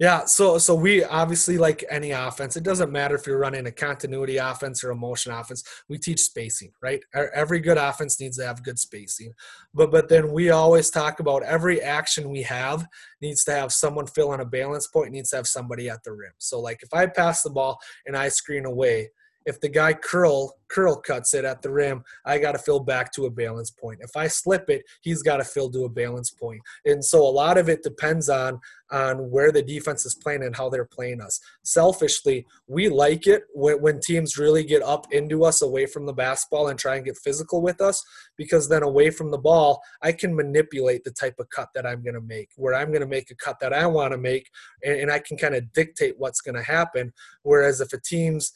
[0.00, 2.56] Yeah, so so we obviously like any offense.
[2.56, 5.62] It doesn't matter if you're running a continuity offense or a motion offense.
[5.88, 7.00] We teach spacing, right?
[7.14, 9.32] Every good offense needs to have good spacing.
[9.72, 12.88] But but then we always talk about every action we have
[13.22, 16.12] needs to have someone fill in a balance point, needs to have somebody at the
[16.12, 16.32] rim.
[16.38, 19.10] So like if I pass the ball and I screen away,
[19.46, 23.12] if the guy curl curl cuts it at the rim, I got to fill back
[23.12, 24.00] to a balance point.
[24.02, 26.60] If I slip it, he's got to fill to a balance point.
[26.84, 30.54] And so a lot of it depends on on where the defense is playing and
[30.54, 31.40] how they're playing us.
[31.64, 36.12] Selfishly, we like it when, when teams really get up into us away from the
[36.12, 38.04] basketball and try and get physical with us
[38.36, 42.02] because then away from the ball, I can manipulate the type of cut that I'm
[42.02, 44.48] going to make, where I'm going to make a cut that I want to make,
[44.84, 47.12] and, and I can kind of dictate what's going to happen.
[47.42, 48.52] Whereas if a team's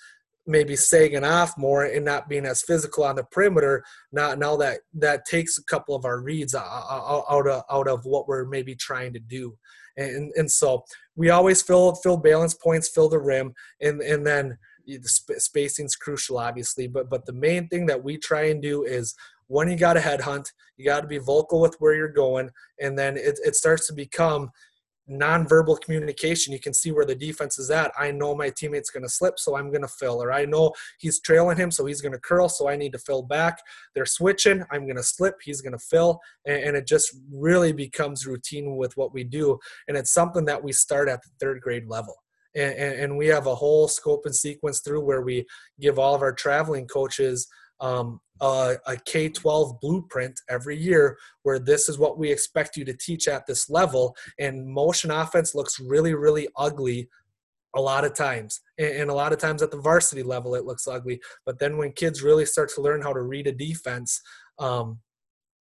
[0.49, 3.85] maybe sagging off more and not being as physical on the perimeter.
[4.11, 8.27] Not now that that takes a couple of our reads out of out of what
[8.27, 9.57] we're maybe trying to do,
[9.97, 10.85] and and so
[11.15, 15.09] we always fill fill balance points, fill the rim, and and then the
[15.39, 16.89] spacing's crucial, obviously.
[16.89, 19.15] But but the main thing that we try and do is
[19.49, 22.99] when you got to headhunt, you got to be vocal with where you're going, and
[22.99, 24.51] then it, it starts to become
[25.11, 26.53] nonverbal communication.
[26.53, 27.93] You can see where the defense is at.
[27.99, 30.23] I know my teammate's going to slip, so I'm going to fill.
[30.23, 32.99] Or I know he's trailing him, so he's going to curl, so I need to
[32.99, 33.61] fill back.
[33.95, 34.65] They're switching.
[34.71, 35.37] I'm going to slip.
[35.43, 36.21] He's going to fill.
[36.47, 39.59] And, and, it just really becomes routine with what we do.
[39.89, 42.15] And it's something that we start at the third grade level.
[42.55, 45.47] And, and, and we have a whole scope and sequence through where we
[45.81, 47.47] give all of our traveling coaches–
[47.81, 52.85] um, a, a K 12 blueprint every year where this is what we expect you
[52.85, 54.17] to teach at this level.
[54.39, 57.09] And motion offense looks really, really ugly
[57.75, 58.61] a lot of times.
[58.79, 61.21] And, a lot of times at the varsity level, it looks ugly.
[61.45, 64.21] But then when kids really start to learn how to read a defense,
[64.59, 65.01] um,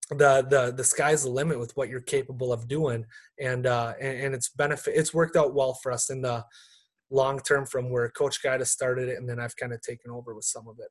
[0.10, 3.06] the the the sky's the limit with what you're capable of doing
[3.42, 6.44] and uh and, and, it's benefit it's worked out well for us in the
[7.10, 10.34] long term from where coach guy started it and then i've kind of taken over
[10.34, 10.88] with some of it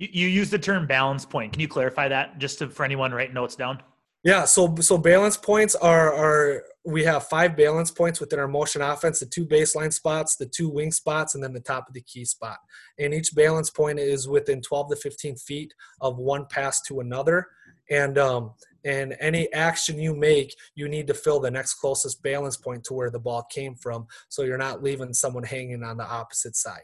[0.00, 1.52] you, use the term balance point.
[1.52, 3.82] Can you clarify that just to, for anyone writing notes down?
[4.22, 8.82] Yeah, so so balance points are are we have five balance points within our motion
[8.82, 12.02] offense: the two baseline spots, the two wing spots, and then the top of the
[12.02, 12.58] key spot.
[12.98, 17.46] And each balance point is within 12 to 15 feet of one pass to another.
[17.90, 18.52] And um,
[18.84, 22.94] and any action you make, you need to fill the next closest balance point to
[22.94, 26.80] where the ball came from, so you're not leaving someone hanging on the opposite side.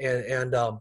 [0.00, 0.80] And and um,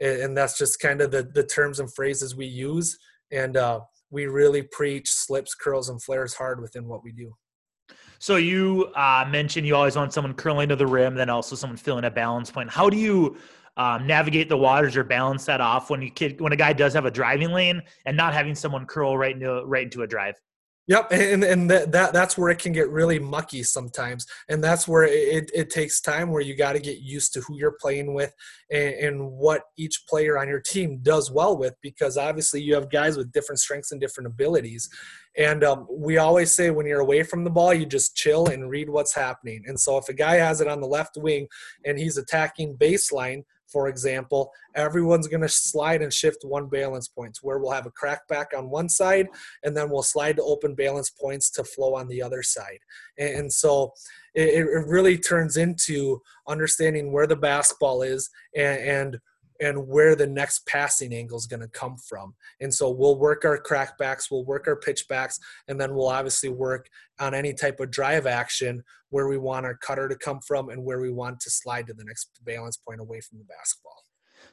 [0.00, 2.98] and that's just kind of the, the terms and phrases we use.
[3.30, 3.80] And uh,
[4.10, 7.34] we really preach slips curls and flares hard within what we do.
[8.18, 11.76] So you uh, mentioned you always want someone curling to the rim then also someone
[11.76, 12.70] filling a balance point.
[12.70, 13.36] How do you
[13.76, 16.94] um, navigate the waters or balance that off when you kid when a guy does
[16.94, 20.34] have a driving lane and not having someone curl right into right into a drive
[20.86, 24.86] Yep, and and that, that that's where it can get really mucky sometimes, and that's
[24.86, 28.12] where it, it takes time where you got to get used to who you're playing
[28.12, 28.34] with
[28.70, 32.90] and, and, what each player on your team does well with, because obviously you have
[32.90, 34.90] guys with different strengths and different abilities,
[35.38, 38.68] and um, we always say when you're away from the ball, you just chill and
[38.68, 39.64] read what's happening.
[39.66, 41.48] And so if a guy has it on the left wing
[41.84, 43.44] and he's attacking baseline,
[43.74, 47.90] for example, everyone's going to slide and shift one balance points where we'll have a
[47.90, 49.26] crack back on one side
[49.64, 52.78] and then we'll slide to open balance points to flow on the other side.
[53.18, 53.92] And so
[54.32, 59.18] it really turns into understanding where the basketball is and,
[59.60, 62.34] and where the next passing angle is going to come from.
[62.60, 65.38] And so we'll work our crackbacks, we'll work our pitchbacks,
[65.68, 66.88] and then we'll obviously work
[67.20, 70.84] on any type of drive action where we want our cutter to come from and
[70.84, 74.02] where we want to slide to the next balance point away from the basketball.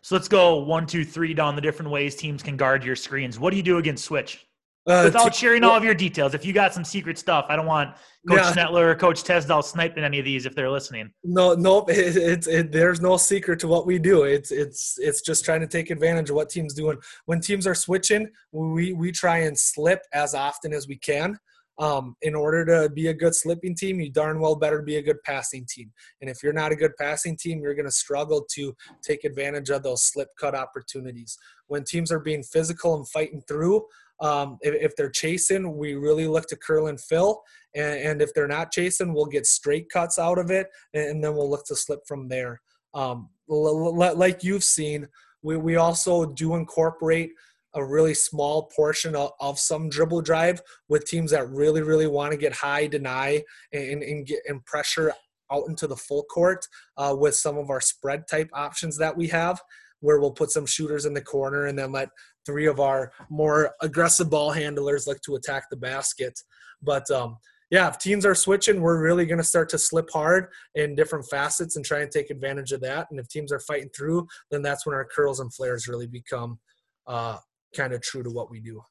[0.02, 3.39] So let's go one, two, three down the different ways teams can guard your screens.
[3.39, 4.45] What do you do against switch?
[4.88, 7.67] Uh, Without sharing all of your details, if you got some secret stuff, I don't
[7.67, 7.95] want
[8.27, 8.51] Coach yeah.
[8.51, 11.11] Schnetler or Coach Tesdall sniping any of these if they're listening.
[11.23, 11.89] No, nope.
[11.91, 14.23] It, it, there's no secret to what we do.
[14.23, 16.97] It's it's it's just trying to take advantage of what teams doing.
[17.25, 21.38] When teams are switching, we we try and slip as often as we can.
[21.77, 25.01] Um, in order to be a good slipping team, you darn well better be a
[25.01, 25.91] good passing team.
[26.21, 29.69] And if you're not a good passing team, you're going to struggle to take advantage
[29.69, 31.38] of those slip cut opportunities.
[31.67, 33.86] When teams are being physical and fighting through,
[34.22, 37.41] um, if, if, they're chasing, we really look to curl and fill.
[37.76, 41.24] And, and, if they're not chasing, we'll get straight cuts out of it, and, and
[41.24, 42.61] then we'll look to slip from there.
[42.93, 45.07] Um, l- l- like you've seen,
[45.41, 47.32] we, we also do incorporate
[47.74, 52.32] a really small portion of, of, some dribble drive with teams that really, really want
[52.32, 53.41] to get high, deny,
[53.72, 55.13] and, and get and pressure
[55.51, 56.65] out into the full court
[56.97, 59.61] uh, with some of our spread type options that we have,
[59.99, 62.09] where we'll put some shooters in the corner and then let
[62.45, 66.39] three of our more aggressive ball handlers like to attack the basket.
[66.81, 67.37] But um,
[67.71, 71.25] yeah, if teams are switching, we're really going to start to slip hard in different
[71.29, 73.07] facets and try and take advantage of that.
[73.09, 76.59] And if teams are fighting through, then that's when our curls and flares really become
[77.07, 77.37] uh,
[77.75, 78.81] kind of true to what we do.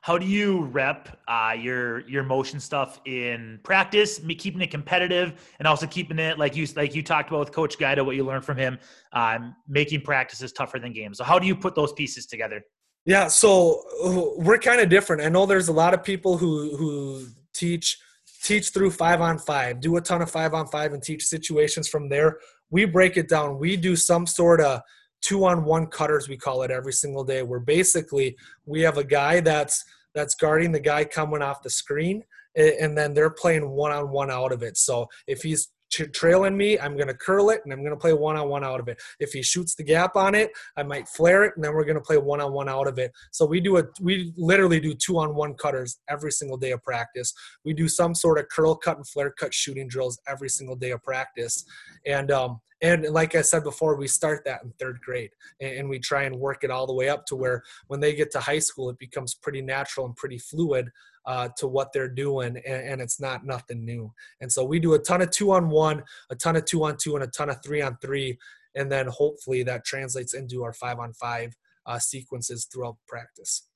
[0.00, 5.68] How do you rep uh, your your motion stuff in practice, keeping it competitive, and
[5.68, 8.44] also keeping it like you like you talked about with Coach Gaida, what you learned
[8.44, 8.78] from him,
[9.12, 11.18] um, making practices tougher than games.
[11.18, 12.62] So how do you put those pieces together?
[13.08, 15.22] Yeah, so uh, we're kind of different.
[15.22, 17.98] I know there's a lot of people who who teach
[18.42, 21.88] teach through five on five, do a ton of five on five, and teach situations
[21.88, 22.38] from there.
[22.68, 23.58] We break it down.
[23.58, 24.82] We do some sort of
[25.22, 28.36] two on one cutters we call it every single day where basically
[28.66, 29.82] we have a guy that's
[30.14, 32.22] that's guarding the guy coming off the screen
[32.54, 36.78] and then they're playing one on one out of it so if he's trailing me,
[36.78, 38.88] I'm going to curl it and I'm going to play one on one out of
[38.88, 39.00] it.
[39.20, 41.96] If he shoots the gap on it, I might flare it and then we're going
[41.96, 43.12] to play one on one out of it.
[43.30, 46.82] So we do a we literally do two on one cutters every single day of
[46.82, 47.32] practice.
[47.64, 50.90] We do some sort of curl cut and flare cut shooting drills every single day
[50.90, 51.64] of practice.
[52.06, 55.30] And um and like I said before, we start that in third grade
[55.60, 58.30] and we try and work it all the way up to where when they get
[58.32, 60.90] to high school, it becomes pretty natural and pretty fluid
[61.28, 64.10] uh, to what they're doing, and, and, it's not nothing new.
[64.40, 66.96] And so we do a ton of two on one, a ton of two on
[66.96, 68.38] two, and a ton of three on three,
[68.74, 71.54] and then hopefully that translates into our five on five
[71.98, 73.67] sequences throughout practice.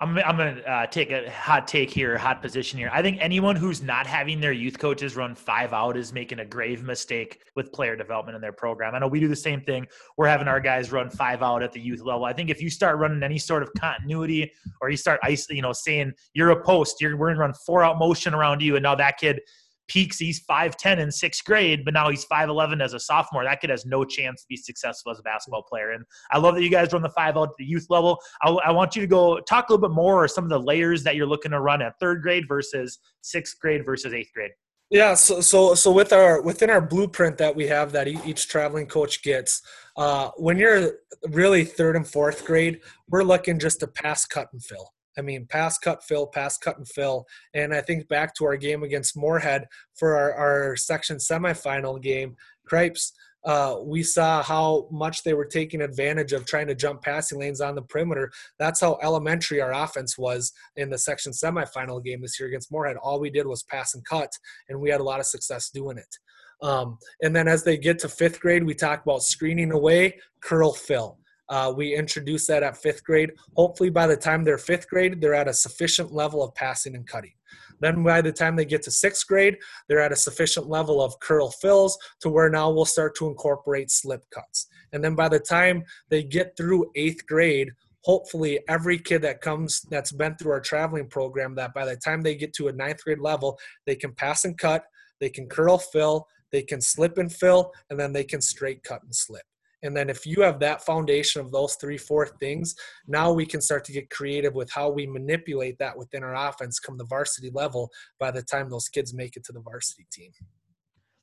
[0.00, 2.88] I'm, I'm going to uh, take a hot take here, hot position here.
[2.92, 6.44] I think anyone who's not having their youth coaches run five out is making a
[6.44, 8.94] grave mistake with player development in their program.
[8.94, 9.88] I know we do the same thing.
[10.16, 12.24] We're having our guys run five out at the youth level.
[12.24, 15.20] I think if you start running any sort of continuity or you start,
[15.50, 18.62] you know, saying you're a post, you're, we're going to run four out motion around
[18.62, 19.40] you, and now that kid–
[19.88, 23.44] peaks he's 5'10 in sixth grade, but now he's 5'11 as a sophomore.
[23.44, 25.92] That kid has no chance to be successful as a basketball player.
[25.92, 28.20] And I love that you guys run the five out at the youth level.
[28.42, 30.60] I, I, want you to go talk a little bit more or some of the
[30.60, 34.52] layers that you're looking to run at third grade versus sixth grade versus eighth grade.
[34.90, 38.86] Yeah, so so so with our within our blueprint that we have that each traveling
[38.86, 39.60] coach gets,
[39.98, 40.92] uh, when you're
[41.28, 44.90] really third and fourth grade, we're looking just to pass, cut, and fill.
[45.18, 47.26] I mean, pass, cut, fill, pass, cut, and fill.
[47.54, 49.66] And I think back to our game against Moorhead
[49.96, 53.12] for our, our section semifinal game, Cripes,
[53.44, 57.60] uh, we saw how much they were taking advantage of trying to jump passing lanes
[57.60, 58.30] on the perimeter.
[58.58, 62.96] That's how elementary our offense was in the section semifinal game this year against Moorhead.
[62.96, 64.30] All we did was pass and cut,
[64.68, 66.18] and we had a lot of success doing it.
[66.60, 70.72] Um, and then as they get to fifth grade, we talk about screening away, curl,
[70.72, 71.18] fill.
[71.48, 73.32] Uh, we introduce that at fifth grade.
[73.56, 77.06] Hopefully, by the time they're fifth grade, they're at a sufficient level of passing and
[77.06, 77.32] cutting.
[77.80, 79.56] Then, by the time they get to sixth grade,
[79.88, 83.90] they're at a sufficient level of curl fills to where now we'll start to incorporate
[83.90, 84.66] slip cuts.
[84.92, 87.70] And then, by the time they get through eighth grade,
[88.04, 92.22] hopefully every kid that comes that's been through our traveling program that by the time
[92.22, 94.84] they get to a ninth grade level they can pass and cut
[95.20, 99.02] they can curl fill they can slip and fill and then they can straight cut
[99.02, 99.42] and slip
[99.82, 102.74] and then if you have that foundation of those three, four things,
[103.06, 106.80] now we can start to get creative with how we manipulate that within our offense
[106.80, 110.32] come the varsity level by the time those kids make it to the varsity team.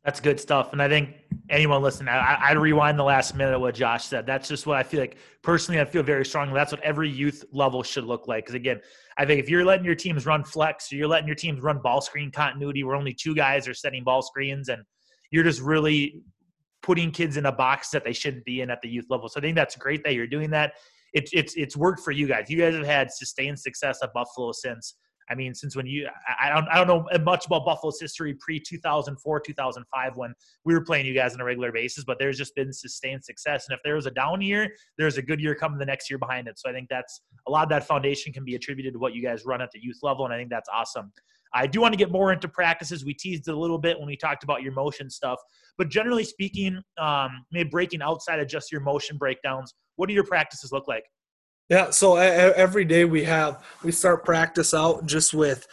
[0.05, 0.71] That's good stuff.
[0.71, 1.15] And I think
[1.49, 4.27] anyone listening, I, I rewind the last minute of what Josh said.
[4.27, 6.53] That's just what I feel like personally, I feel very strongly.
[6.53, 8.45] That's what every youth level should look like.
[8.45, 8.81] Because again,
[9.17, 11.79] I think if you're letting your teams run flex or you're letting your teams run
[11.79, 14.83] ball screen continuity where only two guys are setting ball screens and
[15.31, 16.21] you're just really
[16.85, 19.27] putting kids in a box that they shouldn't be in at the youth level.
[19.27, 20.73] So I think that's great that you're doing that.
[21.13, 22.49] It's it's it's worked for you guys.
[22.49, 24.95] You guys have had sustained success at Buffalo since
[25.27, 26.07] I mean, since when you,
[26.39, 30.33] I don't, I don't know much about Buffalo's history pre 2004, 2005 when
[30.65, 33.65] we were playing you guys on a regular basis, but there's just been sustained success.
[33.67, 34.69] And if there was a down year,
[34.99, 36.59] there's a good year coming the next year behind it.
[36.59, 39.23] So I think that's a lot of that foundation can be attributed to what you
[39.23, 41.11] guys run at the youth level, and I think that's awesome.
[41.53, 43.05] I do want to get more into practices.
[43.05, 45.39] We teased it a little bit when we talked about your motion stuff,
[45.77, 50.25] but generally speaking, um, maybe breaking outside of just your motion breakdowns, what do your
[50.25, 51.05] practices look like?
[51.69, 55.67] Yeah, so every day we have we start practice out just with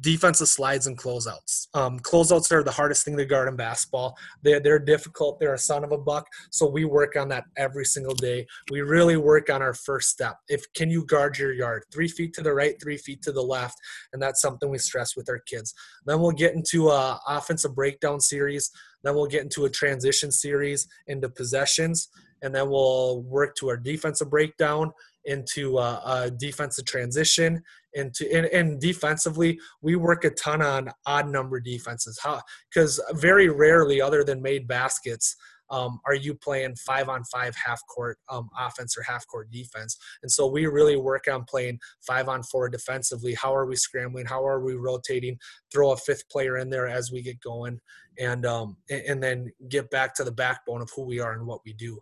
[0.00, 1.66] defensive slides and closeouts.
[1.74, 4.16] Um, closeouts are the hardest thing to guard in basketball.
[4.42, 5.40] They're, they're difficult.
[5.40, 6.26] They're a son of a buck.
[6.50, 8.46] So we work on that every single day.
[8.70, 10.36] We really work on our first step.
[10.48, 13.42] If can you guard your yard three feet to the right, three feet to the
[13.42, 13.78] left,
[14.12, 15.74] and that's something we stress with our kids.
[16.06, 18.70] Then we'll get into a offensive breakdown series.
[19.02, 22.08] Then we'll get into a transition series into possessions
[22.42, 24.92] and then we'll work to our defensive breakdown
[25.24, 27.62] into a, a defensive transition
[27.94, 32.18] into and, and, defensively we work a ton on odd number defenses.
[32.22, 32.40] How
[32.72, 35.36] because very rarely other than made baskets
[35.72, 39.96] um, are you playing five on five half court um, offense or half court defense.
[40.22, 43.34] And so we really work on playing five on four defensively.
[43.34, 44.26] How are we scrambling?
[44.26, 45.38] How are we rotating?
[45.72, 47.80] Throw a fifth player in there as we get going
[48.18, 51.46] and um, and, and then get back to the backbone of who we are and
[51.46, 51.98] what we do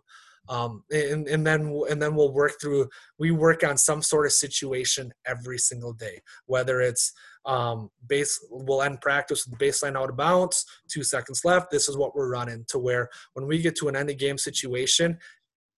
[0.51, 2.87] um, and, and then and then we'll work through
[3.17, 7.13] we work on some sort of situation every single day whether it's
[7.45, 11.97] um, base we'll end practice with baseline out of bounds two seconds left this is
[11.97, 15.17] what we're running to where when we get to an end of game situation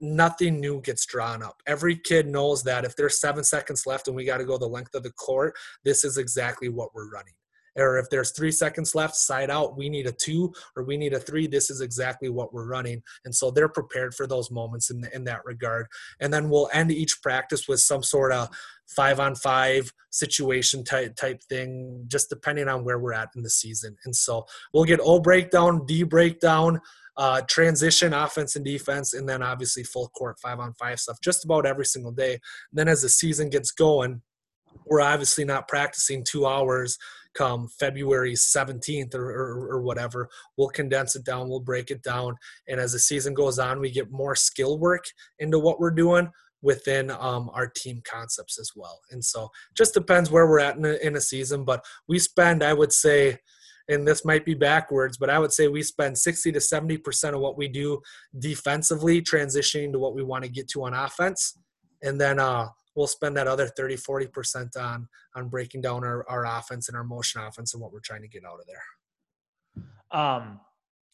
[0.02, 1.62] nothing new gets drawn up.
[1.66, 4.68] Every kid knows that if there's seven seconds left and we got to go the
[4.68, 5.56] length of the court,
[5.86, 7.36] this is exactly what we're running
[7.76, 11.14] or if there's three seconds left, side out, we need a two or we need
[11.14, 11.48] a three.
[11.48, 13.02] This is exactly what we're running.
[13.26, 15.88] And so they're prepared for those moments in, in that regard.
[16.20, 18.50] And then we'll end each practice with some sort of
[18.88, 23.50] five on five situation type type thing, just depending on where we're at in the
[23.50, 23.96] season.
[24.06, 26.80] And so we'll get O breakdown, D breakdown,
[27.18, 31.46] uh, transition offense and defense, and then obviously full court five on five stuff just
[31.46, 32.34] about every single day.
[32.34, 32.42] And
[32.74, 34.22] then as the season gets going,
[34.86, 36.98] we're obviously not practicing two hours
[37.34, 40.30] come February 17th or, or, or, whatever.
[40.58, 42.36] We'll condense it down, we'll break it down.
[42.68, 45.06] And as the season goes on, we get more skill work
[45.40, 46.30] into what we're doing
[46.62, 49.00] within um, our team concepts as well.
[49.12, 51.66] And so just depends where we're at in a, in a season.
[51.66, 53.38] But we spend, I would say,
[53.90, 57.42] and this might be backwards, but I would say we spend 60 to 70% of
[57.42, 58.02] what we do
[58.40, 61.58] defensively transitioning to what we want to get to on offense.
[62.02, 66.46] And then uh, we'll spend that other 30 40% on on breaking down our, our
[66.46, 70.20] offense and our motion offense and what we're trying to get out of there.
[70.20, 70.60] Um,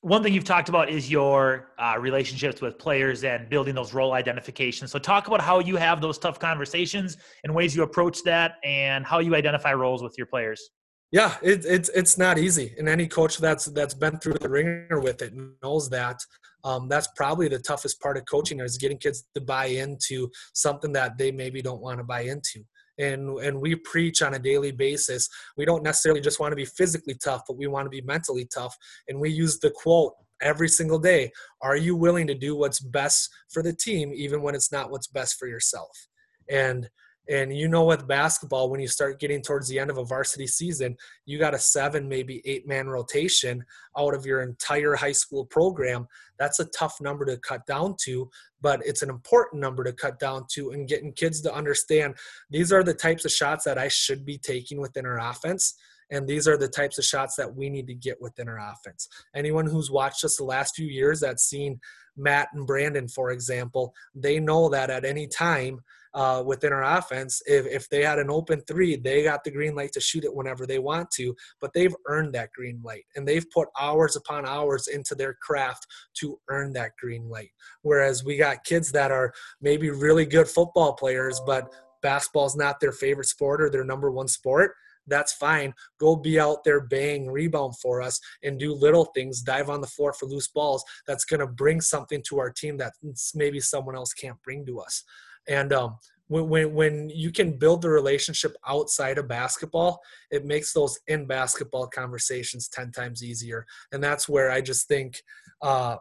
[0.02, 4.14] one thing you've talked about is your uh, relationships with players and building those role
[4.14, 4.92] identifications.
[4.92, 9.06] So talk about how you have those tough conversations and ways you approach that and
[9.06, 10.70] how you identify roles with your players.
[11.12, 15.00] Yeah, it, it's it's not easy, and any coach that's that's been through the ringer
[15.00, 16.22] with it knows that.
[16.64, 20.92] Um, that's probably the toughest part of coaching is getting kids to buy into something
[20.94, 22.64] that they maybe don't want to buy into.
[22.98, 25.30] And and we preach on a daily basis.
[25.56, 28.46] We don't necessarily just want to be physically tough, but we want to be mentally
[28.54, 28.76] tough.
[29.08, 31.32] And we use the quote every single day:
[31.62, 35.08] "Are you willing to do what's best for the team, even when it's not what's
[35.08, 36.08] best for yourself?"
[36.50, 36.90] And
[37.30, 40.48] and you know, with basketball, when you start getting towards the end of a varsity
[40.48, 43.64] season, you got a seven, maybe eight man rotation
[43.96, 46.08] out of your entire high school program.
[46.40, 48.30] That's a tough number to cut down to,
[48.62, 52.16] but it's an important number to cut down to and getting kids to understand
[52.50, 55.76] these are the types of shots that I should be taking within our offense.
[56.12, 59.08] And these are the types of shots that we need to get within our offense.
[59.36, 61.80] Anyone who's watched us the last few years that's seen
[62.18, 65.82] Matt and Brandon, for example, they know that at any time
[66.14, 67.42] uh, within our offense.
[67.46, 70.34] If, if they had an open three, they got the green light to shoot it
[70.34, 74.46] whenever they want to, but they've earned that green light and they've put hours upon
[74.46, 75.86] hours into their craft
[76.16, 77.52] to earn that green light.
[77.82, 82.92] Whereas we got kids that are maybe really good football players, but basketball's not their
[82.92, 84.74] favorite sport or their number one sport
[85.10, 85.74] that's fine.
[86.00, 89.88] Go be out there, bang, rebound for us, and do little things, dive on the
[89.88, 90.84] floor for loose balls.
[91.08, 92.94] That's going to bring something to our team that
[93.36, 95.04] maybe someone else can't bring to us.
[95.50, 95.98] And um,
[96.28, 100.00] when, when, when you can build the relationship outside of basketball,
[100.32, 103.66] it makes those in basketball conversations 10 times easier.
[103.92, 105.22] And that's where I just think
[105.62, 105.98] uh,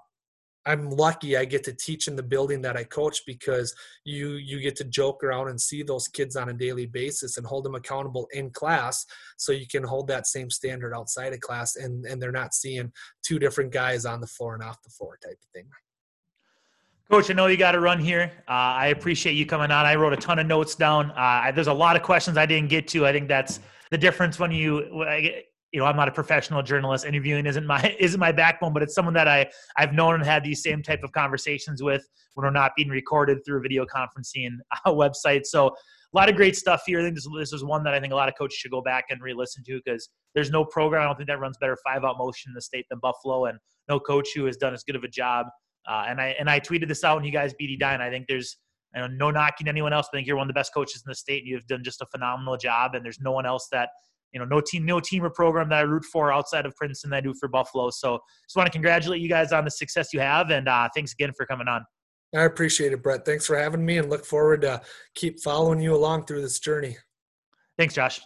[0.67, 3.75] I'm lucky I get to teach in the building that I coach because
[4.05, 7.47] you you get to joke around and see those kids on a daily basis and
[7.47, 9.07] hold them accountable in class
[9.39, 12.93] so you can hold that same standard outside of class and and they're not seeing
[13.23, 15.69] two different guys on the floor and off the floor type of thing.
[17.11, 18.31] Coach, I know you got to run here.
[18.47, 19.87] Uh, I appreciate you coming on.
[19.87, 21.11] I wrote a ton of notes down.
[21.13, 23.07] Uh, there's a lot of questions I didn't get to.
[23.07, 24.85] I think that's the difference when you,
[25.73, 27.07] you know, I'm not a professional journalist.
[27.07, 29.49] Interviewing isn't my isn't my backbone, but it's someone that I
[29.79, 33.39] I've known and had these same type of conversations with when we're not being recorded
[33.43, 35.47] through a video conferencing uh, website.
[35.47, 35.73] So a
[36.13, 37.01] lot of great stuff here.
[37.01, 38.83] I think this, this is one that I think a lot of coaches should go
[38.83, 42.05] back and re-listen to because there's no program I don't think that runs better five
[42.05, 44.95] out motion in the state than Buffalo, and no coach who has done as good
[44.97, 45.47] of a job
[45.89, 48.05] uh, and I and I tweeted this out when you guys beat Edina.
[48.05, 48.57] I think there's
[48.95, 50.09] you know, no knocking anyone else.
[50.13, 51.41] I think you're one of the best coaches in the state.
[51.41, 52.95] And you've done just a phenomenal job.
[52.95, 53.91] And there's no one else that
[54.33, 57.11] you know, no team, no team or program that I root for outside of Princeton
[57.11, 57.91] that I do for Buffalo.
[57.91, 61.13] So just want to congratulate you guys on the success you have, and uh, thanks
[61.13, 61.85] again for coming on.
[62.37, 63.25] I appreciate it, Brett.
[63.25, 64.83] Thanks for having me, and look forward to
[65.15, 66.97] keep following you along through this journey.
[67.79, 68.21] Thanks, Josh.